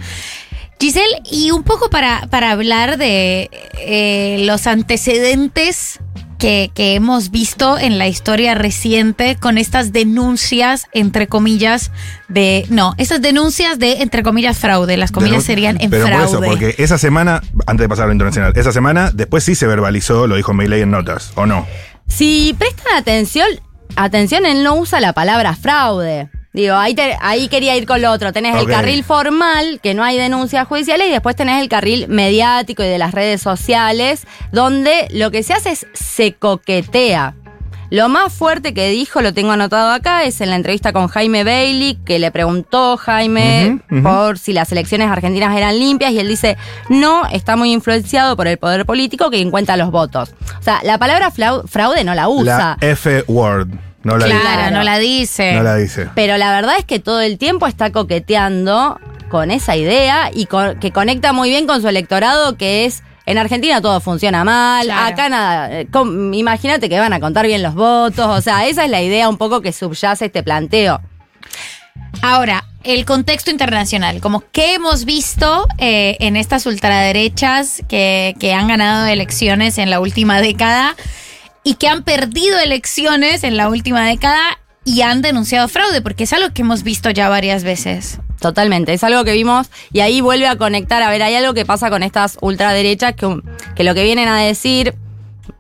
Giselle, 0.81 1.23
y 1.31 1.53
un 1.53 1.63
poco 1.63 1.91
para, 1.91 2.27
para 2.29 2.51
hablar 2.51 2.99
de 2.99 3.49
eh, 3.79 4.39
los 4.47 4.67
antecedentes 4.67 6.01
que, 6.43 6.73
que 6.75 6.97
hemos 6.97 7.31
visto 7.31 7.79
en 7.79 7.99
la 7.99 8.09
historia 8.09 8.57
reciente 8.57 9.37
con 9.37 9.59
estas 9.59 9.93
denuncias, 9.93 10.89
entre 10.93 11.29
comillas, 11.29 11.93
de... 12.27 12.67
No, 12.69 12.95
estas 12.99 13.23
denuncias 13.23 13.79
de, 13.79 14.03
entre 14.03 14.25
comillas, 14.25 14.59
fraude. 14.59 14.97
Las 14.97 15.13
comillas 15.13 15.45
serían 15.45 15.81
en 15.81 15.89
Pero 15.89 16.07
fraude. 16.07 16.27
por 16.27 16.45
eso, 16.45 16.45
porque 16.45 16.75
esa 16.83 16.99
semana, 16.99 17.43
antes 17.69 17.85
de 17.85 17.89
pasar 17.89 18.05
a 18.05 18.07
lo 18.09 18.13
internacional, 18.15 18.53
esa 18.57 18.73
semana 18.73 19.13
después 19.15 19.45
sí 19.45 19.55
se 19.55 19.69
verbalizó, 19.69 20.27
lo 20.27 20.35
dijo 20.35 20.53
Milei 20.53 20.83
en 20.83 20.91
notas, 20.91 21.31
¿o 21.37 21.47
no? 21.47 21.65
Si 22.09 22.57
prestan 22.59 22.97
atención, 22.97 23.47
atención, 23.95 24.45
él 24.45 24.65
no 24.65 24.75
usa 24.75 25.01
la 25.01 25.13
palabra 25.13 25.55
fraude. 25.55 26.29
Digo, 26.53 26.75
ahí, 26.77 26.95
te- 26.95 27.17
ahí 27.21 27.49
quería 27.49 27.77
ir 27.77 27.87
con 27.87 28.03
lo 28.03 28.11
otro. 28.11 28.33
Tenés 28.33 28.55
el 28.57 28.67
carril 28.77 29.05
formal, 29.05 29.81
que 29.83 29.95
no 29.95 30.05
hay 30.05 30.19
denuncias 30.19 30.67
judiciales, 30.69 31.09
y 31.09 31.11
después 31.11 31.35
tenés 31.35 31.63
el 31.63 31.69
carril 31.69 32.09
mediático 32.09 32.83
y 32.83 32.87
de 32.89 32.99
las 32.99 33.13
redes 33.13 33.41
sociales, 33.41 34.27
donde 34.53 35.09
lo 35.13 35.31
que 35.31 35.43
se 35.43 35.55
hace 35.55 35.71
es 35.71 35.87
se 35.95 36.35
coquetea. 36.35 37.35
Lo 37.89 38.09
más 38.09 38.33
fuerte 38.33 38.73
que 38.73 38.89
dijo, 38.89 39.21
lo 39.21 39.35
tengo 39.35 39.53
anotado 39.53 39.91
acá, 39.91 40.25
es 40.25 40.41
en 40.41 40.49
la 40.49 40.57
entrevista 40.57 40.95
con 40.95 41.09
Jaime 41.09 41.45
Bailey, 41.45 41.97
que 42.07 42.19
le 42.19 42.31
preguntó 42.31 42.97
Jaime 42.97 43.81
por 44.03 44.39
si 44.39 44.55
las 44.55 44.73
elecciones 44.73 45.11
argentinas 45.11 45.55
eran 45.55 45.79
limpias, 45.79 46.13
y 46.13 46.19
él 46.19 46.29
dice, 46.29 46.57
no, 46.89 47.27
está 47.27 47.55
muy 47.57 47.71
influenciado 47.71 48.35
por 48.35 48.47
el 48.49 48.57
poder 48.57 48.87
político 48.87 49.31
que 49.31 49.41
encuentra 49.43 49.77
los 49.77 49.91
votos. 49.91 50.35
O 50.59 50.63
sea, 50.63 50.81
la 50.85 50.97
palabra 50.97 51.31
fraude 51.31 52.03
no 52.05 52.15
la 52.15 52.29
usa. 52.31 52.79
La 52.81 52.89
F-word, 52.93 53.69
no 54.05 54.17
la, 54.19 54.27
Claro, 54.27 54.41
Claro. 54.43 54.77
no 54.77 54.83
la 54.83 54.99
dice. 54.99 55.55
no 55.55 55.63
la 55.63 55.77
dice. 55.77 56.09
Pero 56.15 56.37
la 56.39 56.53
verdad 56.53 56.75
es 56.79 56.85
que 56.85 56.99
todo 56.99 57.21
el 57.21 57.39
tiempo 57.39 57.67
está 57.67 57.91
coqueteando 57.93 58.99
con 59.31 59.51
esa 59.51 59.77
idea 59.77 60.31
y 60.35 60.47
con- 60.47 60.79
que 60.79 60.91
conecta 60.91 61.33
muy 61.33 61.49
bien 61.49 61.67
con 61.67 61.81
su 61.83 61.89
electorado, 61.89 62.57
que 62.57 62.85
es. 62.85 63.03
En 63.25 63.39
Argentina 63.39 63.81
todo 63.81 64.01
funciona 64.01 64.43
mal, 64.43 64.85
Claro. 64.85 65.07
acá 65.15 65.29
nada. 65.29 65.69
eh, 65.81 65.87
Imagínate 66.33 66.89
que 66.89 66.99
van 66.99 67.13
a 67.13 67.21
contar 67.21 67.47
bien 67.47 67.63
los 67.63 67.75
votos, 67.75 68.27
o 68.27 68.41
sea, 68.41 68.67
esa 68.67 68.85
es 68.85 68.91
la 68.91 69.01
idea 69.01 69.29
un 69.29 69.37
poco 69.39 69.61
que 69.61 69.73
subyace 69.73 70.25
este 70.27 70.43
planteo. 70.43 71.01
Ahora, 72.21 72.65
el 72.85 73.05
contexto 73.05 73.51
internacional, 73.51 74.21
como 74.21 74.43
que 74.53 74.75
hemos 74.75 75.05
visto 75.05 75.67
eh, 75.79 76.17
en 76.21 76.37
estas 76.37 76.67
ultraderechas 76.67 77.83
que, 77.89 78.35
que 78.39 78.55
han 78.55 78.69
ganado 78.69 79.07
elecciones 79.07 79.79
en 79.79 79.89
la 79.91 80.01
última 80.01 80.41
década 80.41 80.95
y 81.65 81.75
que 81.75 81.89
han 81.89 82.03
perdido 82.03 82.59
elecciones 82.59 83.45
en 83.45 83.57
la 83.57 83.69
última 83.69 84.07
década 84.07 84.59
y 84.85 85.03
han 85.03 85.23
denunciado 85.23 85.69
fraude, 85.69 86.03
porque 86.03 86.25
es 86.25 86.33
algo 86.33 86.53
que 86.53 86.63
hemos 86.63 86.83
visto 86.83 87.11
ya 87.11 87.29
varias 87.29 87.63
veces. 87.63 88.19
Totalmente, 88.41 88.93
es 88.93 89.05
algo 89.05 89.23
que 89.23 89.33
vimos 89.33 89.69
y 89.93 90.01
ahí 90.01 90.21
vuelve 90.21 90.49
a 90.49 90.57
conectar. 90.57 91.03
A 91.03 91.11
ver, 91.11 91.23
hay 91.23 91.37
algo 91.37 91.55
que 91.55 91.65
pasa 91.65 91.91
con 91.91 92.03
estas 92.03 92.39
ultraderechas 92.41 93.15
que, 93.15 93.41
que 93.77 93.85
lo 93.85 93.95
que 93.95 94.03
vienen 94.03 94.29
a 94.29 94.39
decir, 94.39 94.97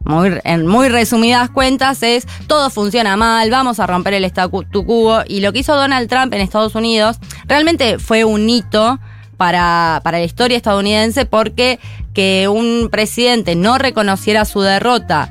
muy, 0.04 0.32
en 0.42 0.66
muy 0.66 0.88
resumidas 0.88 1.48
cuentas, 1.50 2.02
es 2.02 2.26
todo 2.48 2.70
funciona 2.70 3.16
mal, 3.16 3.50
vamos 3.50 3.78
a 3.78 3.86
romper 3.86 4.14
el 4.14 4.24
statu 4.24 4.84
quo. 4.84 5.22
Y 5.28 5.40
lo 5.40 5.52
que 5.52 5.60
hizo 5.60 5.76
Donald 5.76 6.08
Trump 6.08 6.34
en 6.34 6.40
Estados 6.40 6.74
Unidos 6.74 7.18
realmente 7.46 8.00
fue 8.00 8.24
un 8.24 8.50
hito 8.50 8.98
para, 9.36 10.00
para 10.02 10.18
la 10.18 10.24
historia 10.24 10.56
estadounidense 10.56 11.24
porque 11.24 11.78
que 12.14 12.48
un 12.48 12.88
presidente 12.90 13.54
no 13.54 13.78
reconociera 13.78 14.44
su 14.44 14.60
derrota. 14.60 15.30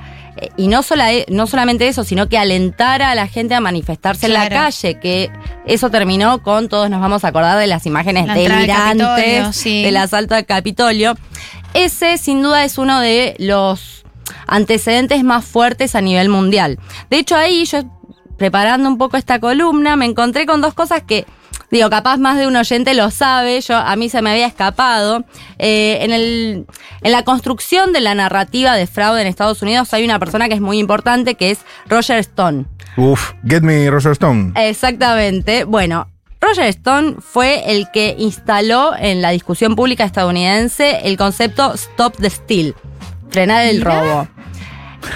Y 0.58 0.68
no, 0.68 0.82
sola- 0.84 1.10
no 1.28 1.46
solamente 1.48 1.88
eso, 1.88 2.04
sino 2.04 2.28
que 2.28 2.38
alentara 2.38 3.12
a 3.12 3.16
la 3.16 3.28
gente 3.28 3.54
a 3.54 3.60
manifestarse 3.60 4.26
en 4.26 4.34
la 4.34 4.50
calle, 4.50 5.00
que 5.00 5.30
eso 5.66 5.90
terminó 5.92 6.42
con, 6.42 6.68
todos 6.68 6.90
nos 6.90 7.00
vamos 7.00 7.24
a 7.24 7.28
acordar 7.28 7.60
de 7.60 7.68
las 7.68 7.86
imágenes 7.86 8.26
La 8.28 8.34
delirantes 8.34 9.56
sí. 9.56 9.84
del 9.84 9.98
asalto 9.98 10.34
al 10.36 10.46
Capitolio. 10.46 11.16
Ese 11.74 12.18
sin 12.18 12.42
duda 12.42 12.64
es 12.64 12.78
uno 12.78 13.00
de 13.00 13.36
los 13.40 14.04
antecedentes 14.48 15.24
más 15.24 15.46
fuertes 15.46 15.96
a 15.96 16.02
nivel 16.02 16.30
mundial. 16.30 16.80
De 17.10 17.18
hecho 17.18 17.36
ahí 17.36 17.66
yo 17.66 17.84
preparando 18.38 18.90
un 18.90 18.98
poco 18.98 19.18
esta 19.18 19.40
columna 19.40 19.96
me 19.96 20.06
encontré 20.06 20.46
con 20.46 20.62
dos 20.62 20.74
cosas 20.74 21.04
que 21.04 21.26
Digo, 21.72 21.90
capaz 21.90 22.18
más 22.18 22.38
de 22.38 22.48
un 22.48 22.56
oyente 22.58 22.94
lo 22.94 23.10
sabe, 23.12 23.62
yo 23.62 23.78
a 23.78 23.96
mí 23.96 24.10
se 24.10 24.22
me 24.22 24.32
había 24.32 24.46
escapado. 24.46 25.24
Eh, 25.58 26.00
en, 26.02 26.12
el, 26.12 26.66
en 27.02 27.12
la 27.14 27.24
construcción 27.24 27.94
de 27.94 28.02
la 28.02 28.14
narrativa 28.14 28.76
de 28.76 28.88
fraude 28.88 29.22
en 29.22 29.28
Estados 29.28 29.62
Unidos 29.62 29.94
hay 29.94 30.04
una 30.04 30.20
persona 30.20 30.50
que 30.50 30.56
es 30.56 30.62
muy 30.62 30.80
importante, 30.80 31.36
que 31.36 31.52
es 31.52 31.60
Roger 31.88 32.18
Stone. 32.20 32.66
Uf, 32.98 33.32
get 33.48 33.62
me 33.62 33.90
Roger 33.90 34.12
Stone. 34.12 34.52
Exactamente. 34.56 35.64
Bueno, 35.64 36.10
Roger 36.42 36.66
Stone 36.66 37.16
fue 37.22 37.64
el 37.74 37.90
que 37.92 38.16
instaló 38.18 38.94
en 38.98 39.22
la 39.22 39.30
discusión 39.30 39.78
pública 39.78 40.04
estadounidense 40.04 41.08
el 41.08 41.16
concepto 41.16 41.74
Stop 41.76 42.18
the 42.18 42.30
Steal, 42.30 42.76
frenar 43.30 43.66
el 43.66 43.82
robo. 43.82 44.28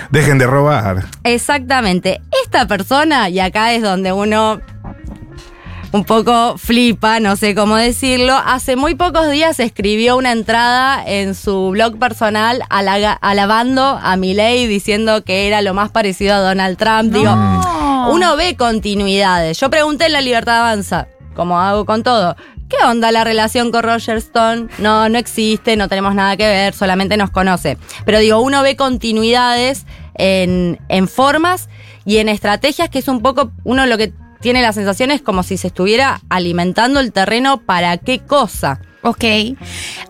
Dejen 0.09 0.37
de 0.37 0.47
robar. 0.47 1.05
Exactamente. 1.23 2.21
Esta 2.45 2.65
persona, 2.65 3.27
y 3.29 3.39
acá 3.39 3.73
es 3.73 3.83
donde 3.83 4.13
uno 4.13 4.61
un 5.95 6.03
poco 6.03 6.57
flipa, 6.57 7.21
no 7.21 7.37
sé 7.37 7.55
cómo 7.55 7.77
decirlo, 7.77 8.35
hace 8.45 8.75
muy 8.75 8.95
pocos 8.95 9.31
días 9.31 9.61
escribió 9.61 10.17
una 10.17 10.33
entrada 10.33 11.01
en 11.05 11.33
su 11.35 11.69
blog 11.69 11.97
personal 11.97 12.63
alaga- 12.69 13.17
alabando 13.21 13.97
a 14.01 14.17
Milley 14.17 14.67
diciendo 14.67 15.23
que 15.23 15.47
era 15.47 15.61
lo 15.61 15.73
más 15.73 15.91
parecido 15.91 16.35
a 16.35 16.39
Donald 16.39 16.77
Trump. 16.77 17.13
Digo, 17.13 17.31
uno 18.11 18.35
ve 18.35 18.57
continuidades. 18.57 19.57
Yo 19.57 19.69
pregunté 19.69 20.07
en 20.07 20.13
La 20.13 20.19
Libertad 20.21 20.59
Avanza, 20.59 21.07
como 21.33 21.61
hago 21.61 21.85
con 21.85 22.03
todo, 22.03 22.35
¿qué 22.67 22.75
onda 22.85 23.13
la 23.13 23.23
relación 23.23 23.71
con 23.71 23.83
Roger 23.83 24.17
Stone? 24.17 24.67
No, 24.79 25.07
no 25.07 25.17
existe, 25.17 25.77
no 25.77 25.87
tenemos 25.87 26.13
nada 26.13 26.35
que 26.35 26.45
ver, 26.45 26.73
solamente 26.73 27.15
nos 27.15 27.29
conoce. 27.29 27.77
Pero 28.05 28.19
digo, 28.19 28.41
uno 28.41 28.63
ve 28.63 28.75
continuidades 28.75 29.85
en, 30.15 30.77
en 30.89 31.07
formas 31.07 31.69
y 32.03 32.17
en 32.17 32.27
estrategias 32.27 32.89
que 32.89 32.99
es 32.99 33.07
un 33.07 33.21
poco, 33.21 33.51
uno 33.63 33.85
lo 33.85 33.97
que 33.97 34.11
tiene 34.41 34.61
la 34.61 34.73
sensación 34.73 35.11
es 35.11 35.21
como 35.21 35.43
si 35.43 35.57
se 35.57 35.67
estuviera 35.67 36.21
alimentando 36.29 36.99
el 36.99 37.11
terreno 37.11 37.61
para 37.61 37.97
qué 37.97 38.19
cosa. 38.19 38.79
Ok. 39.05 39.23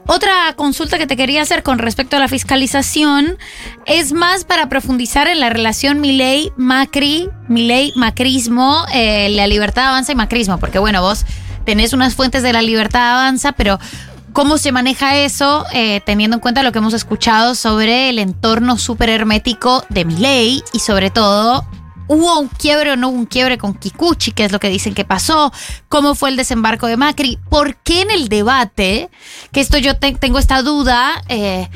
Otra 0.07 0.53
consulta 0.55 0.97
que 0.97 1.05
te 1.05 1.17
quería 1.17 1.41
hacer 1.41 1.63
con 1.63 1.79
respecto 1.79 2.15
a 2.15 2.19
la 2.19 2.29
fiscalización 2.29 3.37
es 3.85 4.13
más 4.13 4.45
para 4.45 4.69
profundizar 4.69 5.27
en 5.27 5.41
la 5.41 5.49
relación 5.49 5.99
Milei-Macri, 5.99 7.29
Milei-Macrismo, 7.49 8.85
eh, 8.93 9.27
la 9.31 9.47
libertad 9.47 9.89
avanza 9.89 10.13
y 10.13 10.15
Macrismo, 10.15 10.59
porque 10.59 10.79
bueno, 10.79 11.01
vos 11.01 11.25
tenés 11.65 11.91
unas 11.91 12.15
fuentes 12.15 12.41
de 12.41 12.53
la 12.53 12.61
libertad 12.61 13.15
avanza, 13.15 13.51
pero 13.51 13.79
¿cómo 14.31 14.57
se 14.57 14.71
maneja 14.71 15.17
eso 15.17 15.65
eh, 15.73 15.99
teniendo 16.05 16.37
en 16.37 16.39
cuenta 16.39 16.63
lo 16.63 16.71
que 16.71 16.77
hemos 16.77 16.93
escuchado 16.93 17.53
sobre 17.53 18.09
el 18.09 18.17
entorno 18.17 18.77
súper 18.77 19.09
hermético 19.09 19.83
de 19.89 20.05
Milei 20.05 20.63
y 20.71 20.79
sobre 20.79 21.09
todo 21.09 21.65
¿Hubo 22.07 22.39
un 22.39 22.47
quiebre 22.47 22.91
o 22.91 22.95
no 22.95 23.09
hubo 23.09 23.17
un 23.17 23.25
quiebre 23.25 23.57
con 23.57 23.73
Kikuchi? 23.73 24.31
¿Qué 24.31 24.45
es 24.45 24.51
lo 24.51 24.59
que 24.59 24.69
dicen 24.69 24.93
que 24.93 25.05
pasó? 25.05 25.51
¿Cómo 25.89 26.15
fue 26.15 26.29
el 26.29 26.35
desembarco 26.37 26.87
de 26.87 26.97
Macri? 26.97 27.39
¿Por 27.49 27.75
qué 27.77 28.01
en 28.01 28.11
el 28.11 28.27
debate, 28.29 29.09
que 29.51 29.59
esto 29.61 29.77
yo 29.77 29.97
te- 29.97 30.13
tengo 30.15 30.37
esta 30.39 30.61
duda, 30.61 31.21
eh, 31.29 31.67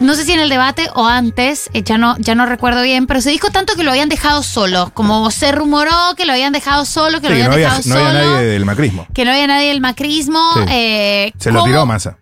no 0.00 0.14
sé 0.14 0.24
si 0.24 0.32
en 0.32 0.40
el 0.40 0.48
debate 0.48 0.88
o 0.94 1.06
antes, 1.06 1.68
eh, 1.74 1.82
ya, 1.82 1.98
no, 1.98 2.16
ya 2.18 2.34
no 2.34 2.46
recuerdo 2.46 2.82
bien, 2.82 3.06
pero 3.06 3.20
se 3.20 3.28
dijo 3.30 3.50
tanto 3.50 3.74
que 3.76 3.82
lo 3.82 3.90
habían 3.90 4.08
dejado 4.08 4.42
solo, 4.42 4.90
como 4.94 5.30
se 5.30 5.52
rumoró 5.52 5.92
que 6.16 6.24
lo 6.24 6.32
habían 6.32 6.52
dejado 6.52 6.84
solo, 6.86 7.20
que 7.20 7.26
Sí, 7.28 7.34
lo 7.34 7.38
que 7.38 7.42
habían 7.44 7.48
no 7.50 7.54
había, 7.54 7.68
dejado 7.68 7.88
no 7.88 7.94
había 8.08 8.20
solo. 8.22 8.32
nadie 8.34 8.46
del 8.46 8.64
macrismo. 8.64 9.06
Que 9.12 9.24
no 9.24 9.32
había 9.32 9.46
nadie 9.46 9.68
del 9.68 9.80
macrismo. 9.82 10.40
Sí. 10.54 10.60
eh, 10.70 11.32
Se 11.38 11.50
lo 11.52 11.60
¿cómo- 11.60 11.66
tiró 11.70 11.84
Massa. 11.86 12.16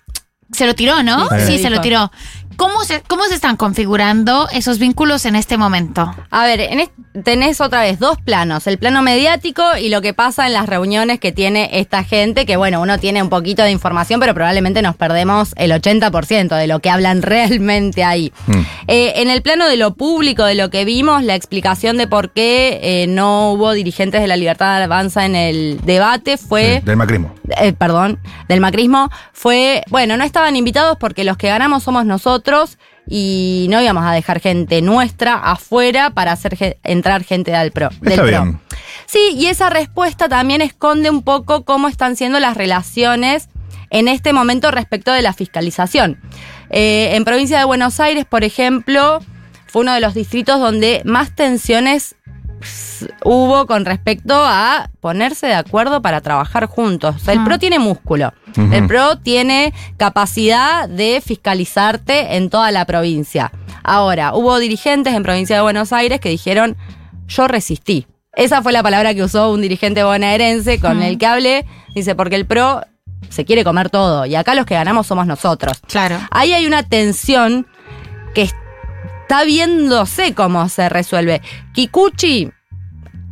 Se 0.53 0.67
lo 0.67 0.75
tiró, 0.75 1.01
¿no? 1.05 1.29
Sí. 1.29 1.35
Sí, 1.47 1.57
Sí. 1.59 1.63
se 1.63 1.71
lo 1.71 1.81
tiró. 1.81 2.11
¿Cómo 2.61 2.85
se, 2.85 3.01
¿Cómo 3.09 3.25
se 3.25 3.37
están 3.37 3.57
configurando 3.57 4.47
esos 4.53 4.79
vínculos 4.79 5.25
en 5.25 5.35
este 5.35 5.57
momento? 5.57 6.15
A 6.31 6.45
ver, 6.45 6.61
en 6.61 6.91
tenés 7.25 7.61
otra 7.63 7.81
vez 7.81 7.99
dos 7.99 8.19
planos, 8.21 8.67
el 8.67 8.77
plano 8.77 9.01
mediático 9.01 9.63
y 9.81 9.89
lo 9.89 10.03
que 10.03 10.13
pasa 10.13 10.47
en 10.47 10.53
las 10.53 10.69
reuniones 10.69 11.19
que 11.21 11.33
tiene 11.33 11.71
esta 11.73 12.05
gente, 12.05 12.45
que 12.45 12.57
bueno, 12.57 12.83
uno 12.83 12.99
tiene 12.99 13.23
un 13.23 13.31
poquito 13.31 13.63
de 13.63 13.71
información, 13.71 14.21
pero 14.21 14.35
probablemente 14.35 14.83
nos 14.83 14.95
perdemos 14.95 15.55
el 15.57 15.73
80% 15.73 16.55
de 16.55 16.67
lo 16.67 16.81
que 16.81 16.91
hablan 16.91 17.23
realmente 17.23 18.05
ahí. 18.05 18.31
Mm. 18.47 18.61
Eh, 18.89 19.13
en 19.17 19.31
el 19.31 19.41
plano 19.41 19.67
de 19.67 19.79
lo 19.79 19.95
público, 19.95 20.45
de 20.45 20.55
lo 20.55 20.69
que 20.69 20.85
vimos, 20.85 21.23
la 21.25 21.37
explicación 21.37 21.97
de 21.97 22.07
por 22.07 22.31
qué 22.31 22.79
eh, 22.83 23.07
no 23.07 23.53
hubo 23.53 23.73
dirigentes 23.73 24.21
de 24.21 24.29
la 24.29 24.37
libertad 24.37 24.77
de 24.77 24.85
avanza 24.85 25.25
en 25.25 25.35
el 25.35 25.81
debate 25.83 26.37
fue... 26.37 26.81
Sí, 26.81 26.87
del 26.87 26.97
macrismo. 26.97 27.35
eh, 27.57 27.73
perdón, 27.73 28.19
del 28.49 28.61
macrismo, 28.61 29.11
fue, 29.33 29.83
bueno, 29.89 30.19
no 30.19 30.25
estaban 30.25 30.57
invitados 30.57 30.99
porque 31.01 31.25
los 31.25 31.39
que 31.39 31.49
ganamos 31.49 31.85
somos 31.85 32.05
nosotros 32.05 32.50
y 33.09 33.67
no 33.71 33.81
íbamos 33.83 34.05
a 34.05 34.13
dejar 34.13 34.41
gente 34.41 34.83
nuestra 34.83 35.35
afuera 35.35 36.11
para 36.11 36.33
hacer 36.33 36.79
entrar 36.85 37.25
gente 37.25 37.51
del 37.51 37.73
PRO. 37.73 37.89
del 38.01 38.13
Está 38.13 38.23
PRO. 38.23 38.43
bien. 38.43 38.61
Sí, 39.07 39.35
y 39.37 39.47
esa 39.47 39.71
respuesta 39.71 40.29
también 40.29 40.61
esconde 40.61 41.11
un 41.11 41.23
poco 41.23 41.65
cómo 41.65 41.89
están 41.89 42.15
siendo 42.17 42.39
las 42.39 42.57
relaciones 42.57 43.49
en 43.91 44.07
este 44.07 44.33
momento 44.33 44.71
respecto 44.71 45.13
de 45.13 45.23
la 45.23 45.33
fiscalización. 45.33 46.21
Eh, 46.71 47.17
en 47.17 47.25
provincia 47.25 47.59
de 47.59 47.65
Buenos 47.65 47.99
Aires, 47.99 48.25
por 48.25 48.45
ejemplo, 48.45 49.21
fue 49.67 49.83
uno 49.83 49.93
de 49.93 50.01
los 50.01 50.15
distritos 50.15 50.61
donde 50.61 51.03
más 51.05 51.35
tensiones 51.35 52.15
hubo 53.25 53.67
con 53.67 53.85
respecto 53.85 54.35
a 54.35 54.91
ponerse 55.01 55.47
de 55.47 55.55
acuerdo 55.55 56.03
para 56.03 56.21
trabajar 56.21 56.67
juntos. 56.67 57.17
O 57.17 57.19
sea, 57.19 57.35
el 57.35 57.41
Ah. 57.41 57.45
PRO 57.45 57.59
tiene 57.59 57.79
músculo. 57.79 58.33
El 58.57 58.87
PRO 58.87 59.19
tiene 59.19 59.73
capacidad 59.97 60.89
de 60.89 61.23
fiscalizarte 61.25 62.37
en 62.37 62.51
toda 62.51 62.71
la 62.71 62.85
provincia. 62.85 63.53
Ahora, 63.83 64.35
hubo 64.35 64.59
dirigentes 64.59 65.15
en 65.15 65.23
provincia 65.23 65.57
de 65.57 65.63
Buenos 65.63 65.93
Aires 65.93 66.21
que 66.21 66.29
dijeron, 66.29 66.77
yo 67.29 67.49
resistí. 67.49 68.07
Esa 68.35 68.63
fue 68.63 68.73
la 68.73 68.83
palabra 68.83 69.15
que 69.15 69.23
usó 69.23 69.51
un 69.53 69.61
dirigente 69.61 70.03
bonaerense 70.05 70.79
con 70.81 70.99
Mm. 70.99 71.03
el 71.03 71.19
que 71.19 71.27
hablé. 71.27 71.67
Dice, 71.95 72.15
porque 72.15 72.37
el 72.37 72.47
PRO 72.47 72.83
se 73.29 73.45
quiere 73.45 73.65
comer 73.65 73.91
todo 73.91 74.27
y 74.27 74.35
acá 74.35 74.55
los 74.55 74.67
que 74.67 74.75
ganamos 74.75 75.07
somos 75.07 75.27
nosotros. 75.27 75.81
Claro. 75.89 76.19
Ahí 76.31 76.53
hay 76.53 76.67
una 76.67 76.83
tensión 76.83 77.67
que 78.35 78.43
está 78.43 78.57
viéndose 79.45 80.35
cómo 80.35 80.69
se 80.69 80.89
resuelve. 80.89 81.41
Kikuchi, 81.73 82.51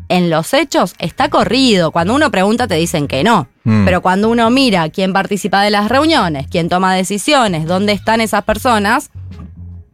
en 0.09 0.31
los 0.31 0.55
hechos, 0.55 0.95
está 0.99 1.29
corrido. 1.29 1.91
Cuando 1.91 2.15
uno 2.15 2.31
pregunta 2.31 2.67
te 2.67 2.77
dicen 2.77 3.09
que 3.09 3.23
no. 3.25 3.49
Mm. 3.65 3.85
Pero 3.85 4.01
cuando 4.01 4.31
uno 4.31 4.49
mira 4.51 4.89
quién 4.89 5.13
participa 5.13 5.63
de 5.63 5.71
las 5.71 5.89
reuniones, 5.89 6.47
quién 6.49 6.69
toma 6.69 6.95
decisiones, 6.95 7.67
dónde 7.67 7.93
están 7.93 8.21
esas 8.21 8.45
personas, 8.45 9.11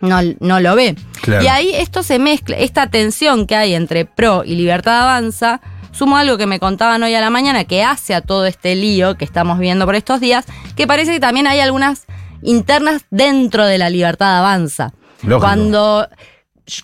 no, 0.01 0.19
no 0.41 0.61
lo 0.61 0.77
ve. 0.77 0.95
Claro. 1.23 1.43
Y 1.43 1.49
ahí 1.49 1.75
esto 1.75 2.03
se 2.03 2.19
mezcla, 2.19 2.57
esta 2.57 2.89
tensión 2.89 3.47
que 3.47 3.57
hay 3.57 3.75
entre 3.75 4.05
PRO 4.05 4.45
y 4.45 4.55
Libertad 4.55 5.03
Avanza, 5.03 5.61
sumo 5.91 6.17
algo 6.17 6.37
que 6.37 6.47
me 6.47 6.61
contaban 6.61 7.03
hoy 7.03 7.15
a 7.15 7.21
la 7.21 7.31
mañana 7.31 7.65
que 7.65 7.83
hace 7.83 8.15
a 8.15 8.21
todo 8.21 8.47
este 8.47 8.75
lío 8.75 9.17
que 9.17 9.25
estamos 9.25 9.59
viendo 9.59 9.87
por 9.87 9.95
estos 9.95 10.21
días, 10.21 10.45
que 10.77 10.87
parece 10.87 11.13
que 11.13 11.21
también 11.21 11.47
hay 11.47 11.61
algunas 11.61 12.05
internas 12.43 13.07
dentro 13.11 13.65
de 13.65 13.79
la 13.79 13.91
Libertad 13.91 14.39
Avanza. 14.39 14.93
Lógico. 15.27 15.41
Cuando, 15.41 16.09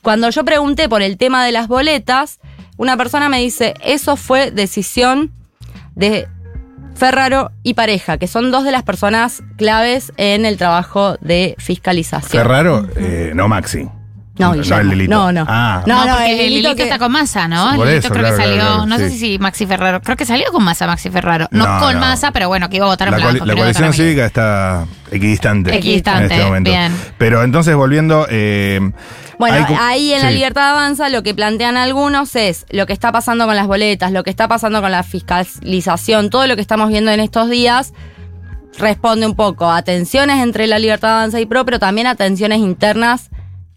cuando 0.02 0.30
yo 0.30 0.44
pregunté 0.44 0.88
por 0.88 1.02
el 1.02 1.16
tema 1.16 1.44
de 1.44 1.52
las 1.52 1.68
boletas, 1.68 2.40
una 2.76 2.96
persona 2.96 3.28
me 3.28 3.40
dice, 3.40 3.74
eso 3.82 4.16
fue 4.16 4.50
decisión 4.50 5.32
de 5.94 6.26
Ferraro 6.94 7.50
y 7.62 7.74
Pareja, 7.74 8.18
que 8.18 8.26
son 8.26 8.50
dos 8.50 8.64
de 8.64 8.72
las 8.72 8.82
personas 8.82 9.42
claves 9.56 10.12
en 10.16 10.44
el 10.44 10.56
trabajo 10.56 11.16
de 11.20 11.54
fiscalización. 11.58 12.42
Ferraro, 12.42 12.86
eh, 12.96 13.32
no 13.34 13.48
Maxi. 13.48 13.88
No, 14.40 14.52
Guillermo. 14.54 14.80
el 14.80 14.88
Lilito. 14.98 15.14
No, 15.14 15.32
no. 15.32 15.44
Ah, 15.48 15.82
No, 15.86 16.04
No, 16.04 16.12
porque 16.14 16.46
el 16.46 16.66
el 16.66 16.74
que- 16.76 16.82
está 16.84 16.98
con 16.98 17.12
masa, 17.12 17.46
¿no? 17.48 17.76
Por 17.76 17.86
el 17.86 17.94
Lilito 17.94 18.06
eso, 18.06 18.14
creo 18.14 18.22
claro, 18.24 18.36
que 18.36 18.42
salió, 18.42 18.56
claro, 18.56 18.70
claro, 18.74 18.86
no 18.86 18.96
sé 18.98 19.10
sí. 19.10 19.18
si 19.18 19.38
Maxi 19.38 19.66
Ferraro, 19.66 20.00
creo 20.02 20.16
que 20.16 20.26
salió 20.26 20.50
con 20.52 20.64
masa 20.64 20.86
Maxi 20.86 21.10
Ferraro, 21.10 21.46
no, 21.50 21.66
No, 21.66 21.80
con 21.80 21.94
no. 21.94 22.00
masa, 22.00 22.32
pero 22.32 22.48
bueno, 22.48 22.68
que 22.68 22.76
iba 22.76 22.86
a 22.86 22.88
votar 22.88 23.08
en 23.08 23.12
la, 23.12 23.18
blanco. 23.18 23.38
coali- 23.38 23.46
la 23.46 23.54
coalición 23.54 23.84
en 23.84 23.90
blanco. 23.90 24.02
cívica 24.02 24.26
está 24.26 24.86
equidistante, 25.10 25.76
Equidistante, 25.76 26.26
en 26.26 26.30
este 26.32 26.44
momento. 26.44 26.70
bien. 26.70 26.94
Pero 27.18 27.42
entonces, 27.42 27.74
volviendo. 27.74 28.26
eh, 28.30 28.80
Bueno, 29.38 29.56
hay 29.68 29.76
ahí 29.80 30.12
en 30.12 30.22
la 30.22 30.28
sí. 30.28 30.34
libertad 30.34 30.70
avanza 30.70 31.08
lo 31.08 31.22
que 31.22 31.34
plantean 31.34 31.76
algunos 31.78 32.36
es 32.36 32.66
lo 32.70 32.86
que 32.86 32.92
está 32.92 33.10
pasando 33.10 33.46
con 33.46 33.56
las 33.56 33.66
boletas, 33.66 34.12
lo 34.12 34.22
que 34.22 34.30
está 34.30 34.48
pasando 34.48 34.82
con 34.82 34.90
la 34.92 35.02
fiscalización, 35.02 36.28
todo 36.30 36.46
lo 36.46 36.56
que 36.56 36.62
estamos 36.62 36.88
viendo 36.90 37.10
en 37.10 37.20
estos 37.20 37.48
días 37.48 37.92
responde 38.78 39.26
un 39.26 39.34
poco 39.34 39.70
a 39.70 39.82
tensiones 39.82 40.42
entre 40.42 40.66
la 40.66 40.78
libertad 40.78 41.12
avanza 41.18 41.40
y 41.40 41.46
PRO, 41.46 41.64
pero 41.64 41.78
también 41.78 42.06
a 42.06 42.14
tensiones 42.14 42.58
internas 42.58 43.30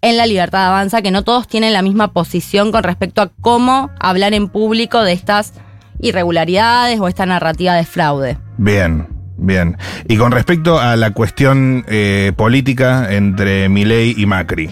en 0.03 0.17
la 0.17 0.27
libertad 0.27 0.67
avanza, 0.67 1.01
que 1.01 1.11
no 1.11 1.23
todos 1.23 1.47
tienen 1.47 1.71
la 1.71 1.81
misma 1.81 2.11
posición 2.11 2.73
con 2.73 2.83
respecto 2.83 3.21
a 3.21 3.31
cómo 3.39 3.89
hablar 4.01 4.33
en 4.33 4.49
público 4.49 5.01
de 5.01 5.13
estas 5.13 5.53
irregularidades 6.01 6.99
o 6.99 7.07
esta 7.07 7.25
narrativa 7.25 7.73
de 7.73 7.85
fraude. 7.85 8.37
Bien, 8.57 9.07
bien. 9.37 9.77
Y 10.09 10.17
con 10.17 10.33
respecto 10.33 10.77
a 10.77 10.97
la 10.97 11.11
cuestión 11.11 11.85
eh, 11.87 12.33
política 12.35 13.13
entre 13.13 13.69
Milei 13.69 14.13
y 14.17 14.25
Macri, 14.25 14.71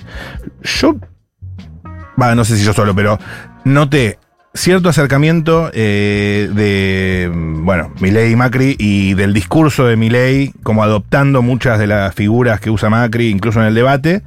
yo, 0.63 0.97
va, 2.21 2.35
no 2.35 2.43
sé 2.43 2.57
si 2.57 2.65
yo 2.65 2.73
solo, 2.73 2.93
pero 2.93 3.17
noté 3.63 4.19
cierto 4.53 4.89
acercamiento 4.89 5.71
eh, 5.73 6.49
de, 6.53 7.31
bueno, 7.33 7.93
Milei 8.01 8.33
y 8.33 8.35
Macri 8.35 8.75
y 8.77 9.13
del 9.13 9.33
discurso 9.33 9.85
de 9.85 9.95
Milei, 9.95 10.51
como 10.63 10.83
adoptando 10.83 11.41
muchas 11.41 11.79
de 11.79 11.87
las 11.87 12.13
figuras 12.13 12.59
que 12.59 12.69
usa 12.69 12.89
Macri, 12.89 13.29
incluso 13.29 13.61
en 13.61 13.67
el 13.67 13.75
debate. 13.75 14.23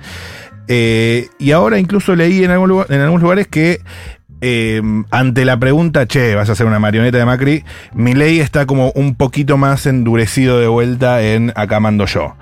Eh, 0.68 1.29
y 1.38 1.53
ahora 1.53 1.79
incluso 1.79 2.14
leí 2.16 2.42
en, 2.44 2.50
algún 2.50 2.68
lugar- 2.70 2.87
en 2.90 3.00
algunos 3.00 3.22
lugares 3.22 3.46
que 3.48 3.81
eh, 4.40 4.83
ante 5.11 5.44
la 5.44 5.59
pregunta, 5.59 6.07
che, 6.07 6.35
vas 6.35 6.50
a 6.50 6.55
ser 6.55 6.66
una 6.66 6.79
marioneta 6.79 7.16
de 7.18 7.24
Macri, 7.24 7.64
Milei 7.94 8.40
está 8.40 8.66
como 8.66 8.90
un 8.94 9.14
poquito 9.14 9.57
más 9.57 9.87
endurecido 9.87 10.59
de 10.61 10.66
vuelta 10.66 11.22
en 11.22 11.53
acá 11.57 11.81
mando 11.81 12.05
yo. 12.07 12.35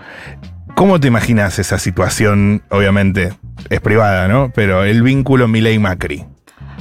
¿Cómo 0.75 0.99
te 0.99 1.09
imaginas 1.09 1.59
esa 1.59 1.79
situación? 1.79 2.63
Obviamente 2.71 3.35
es 3.71 3.81
privada, 3.81 4.27
¿no? 4.27 4.51
Pero 4.55 4.85
el 4.85 5.03
vínculo 5.03 5.47
Milei-Macri. 5.47 6.27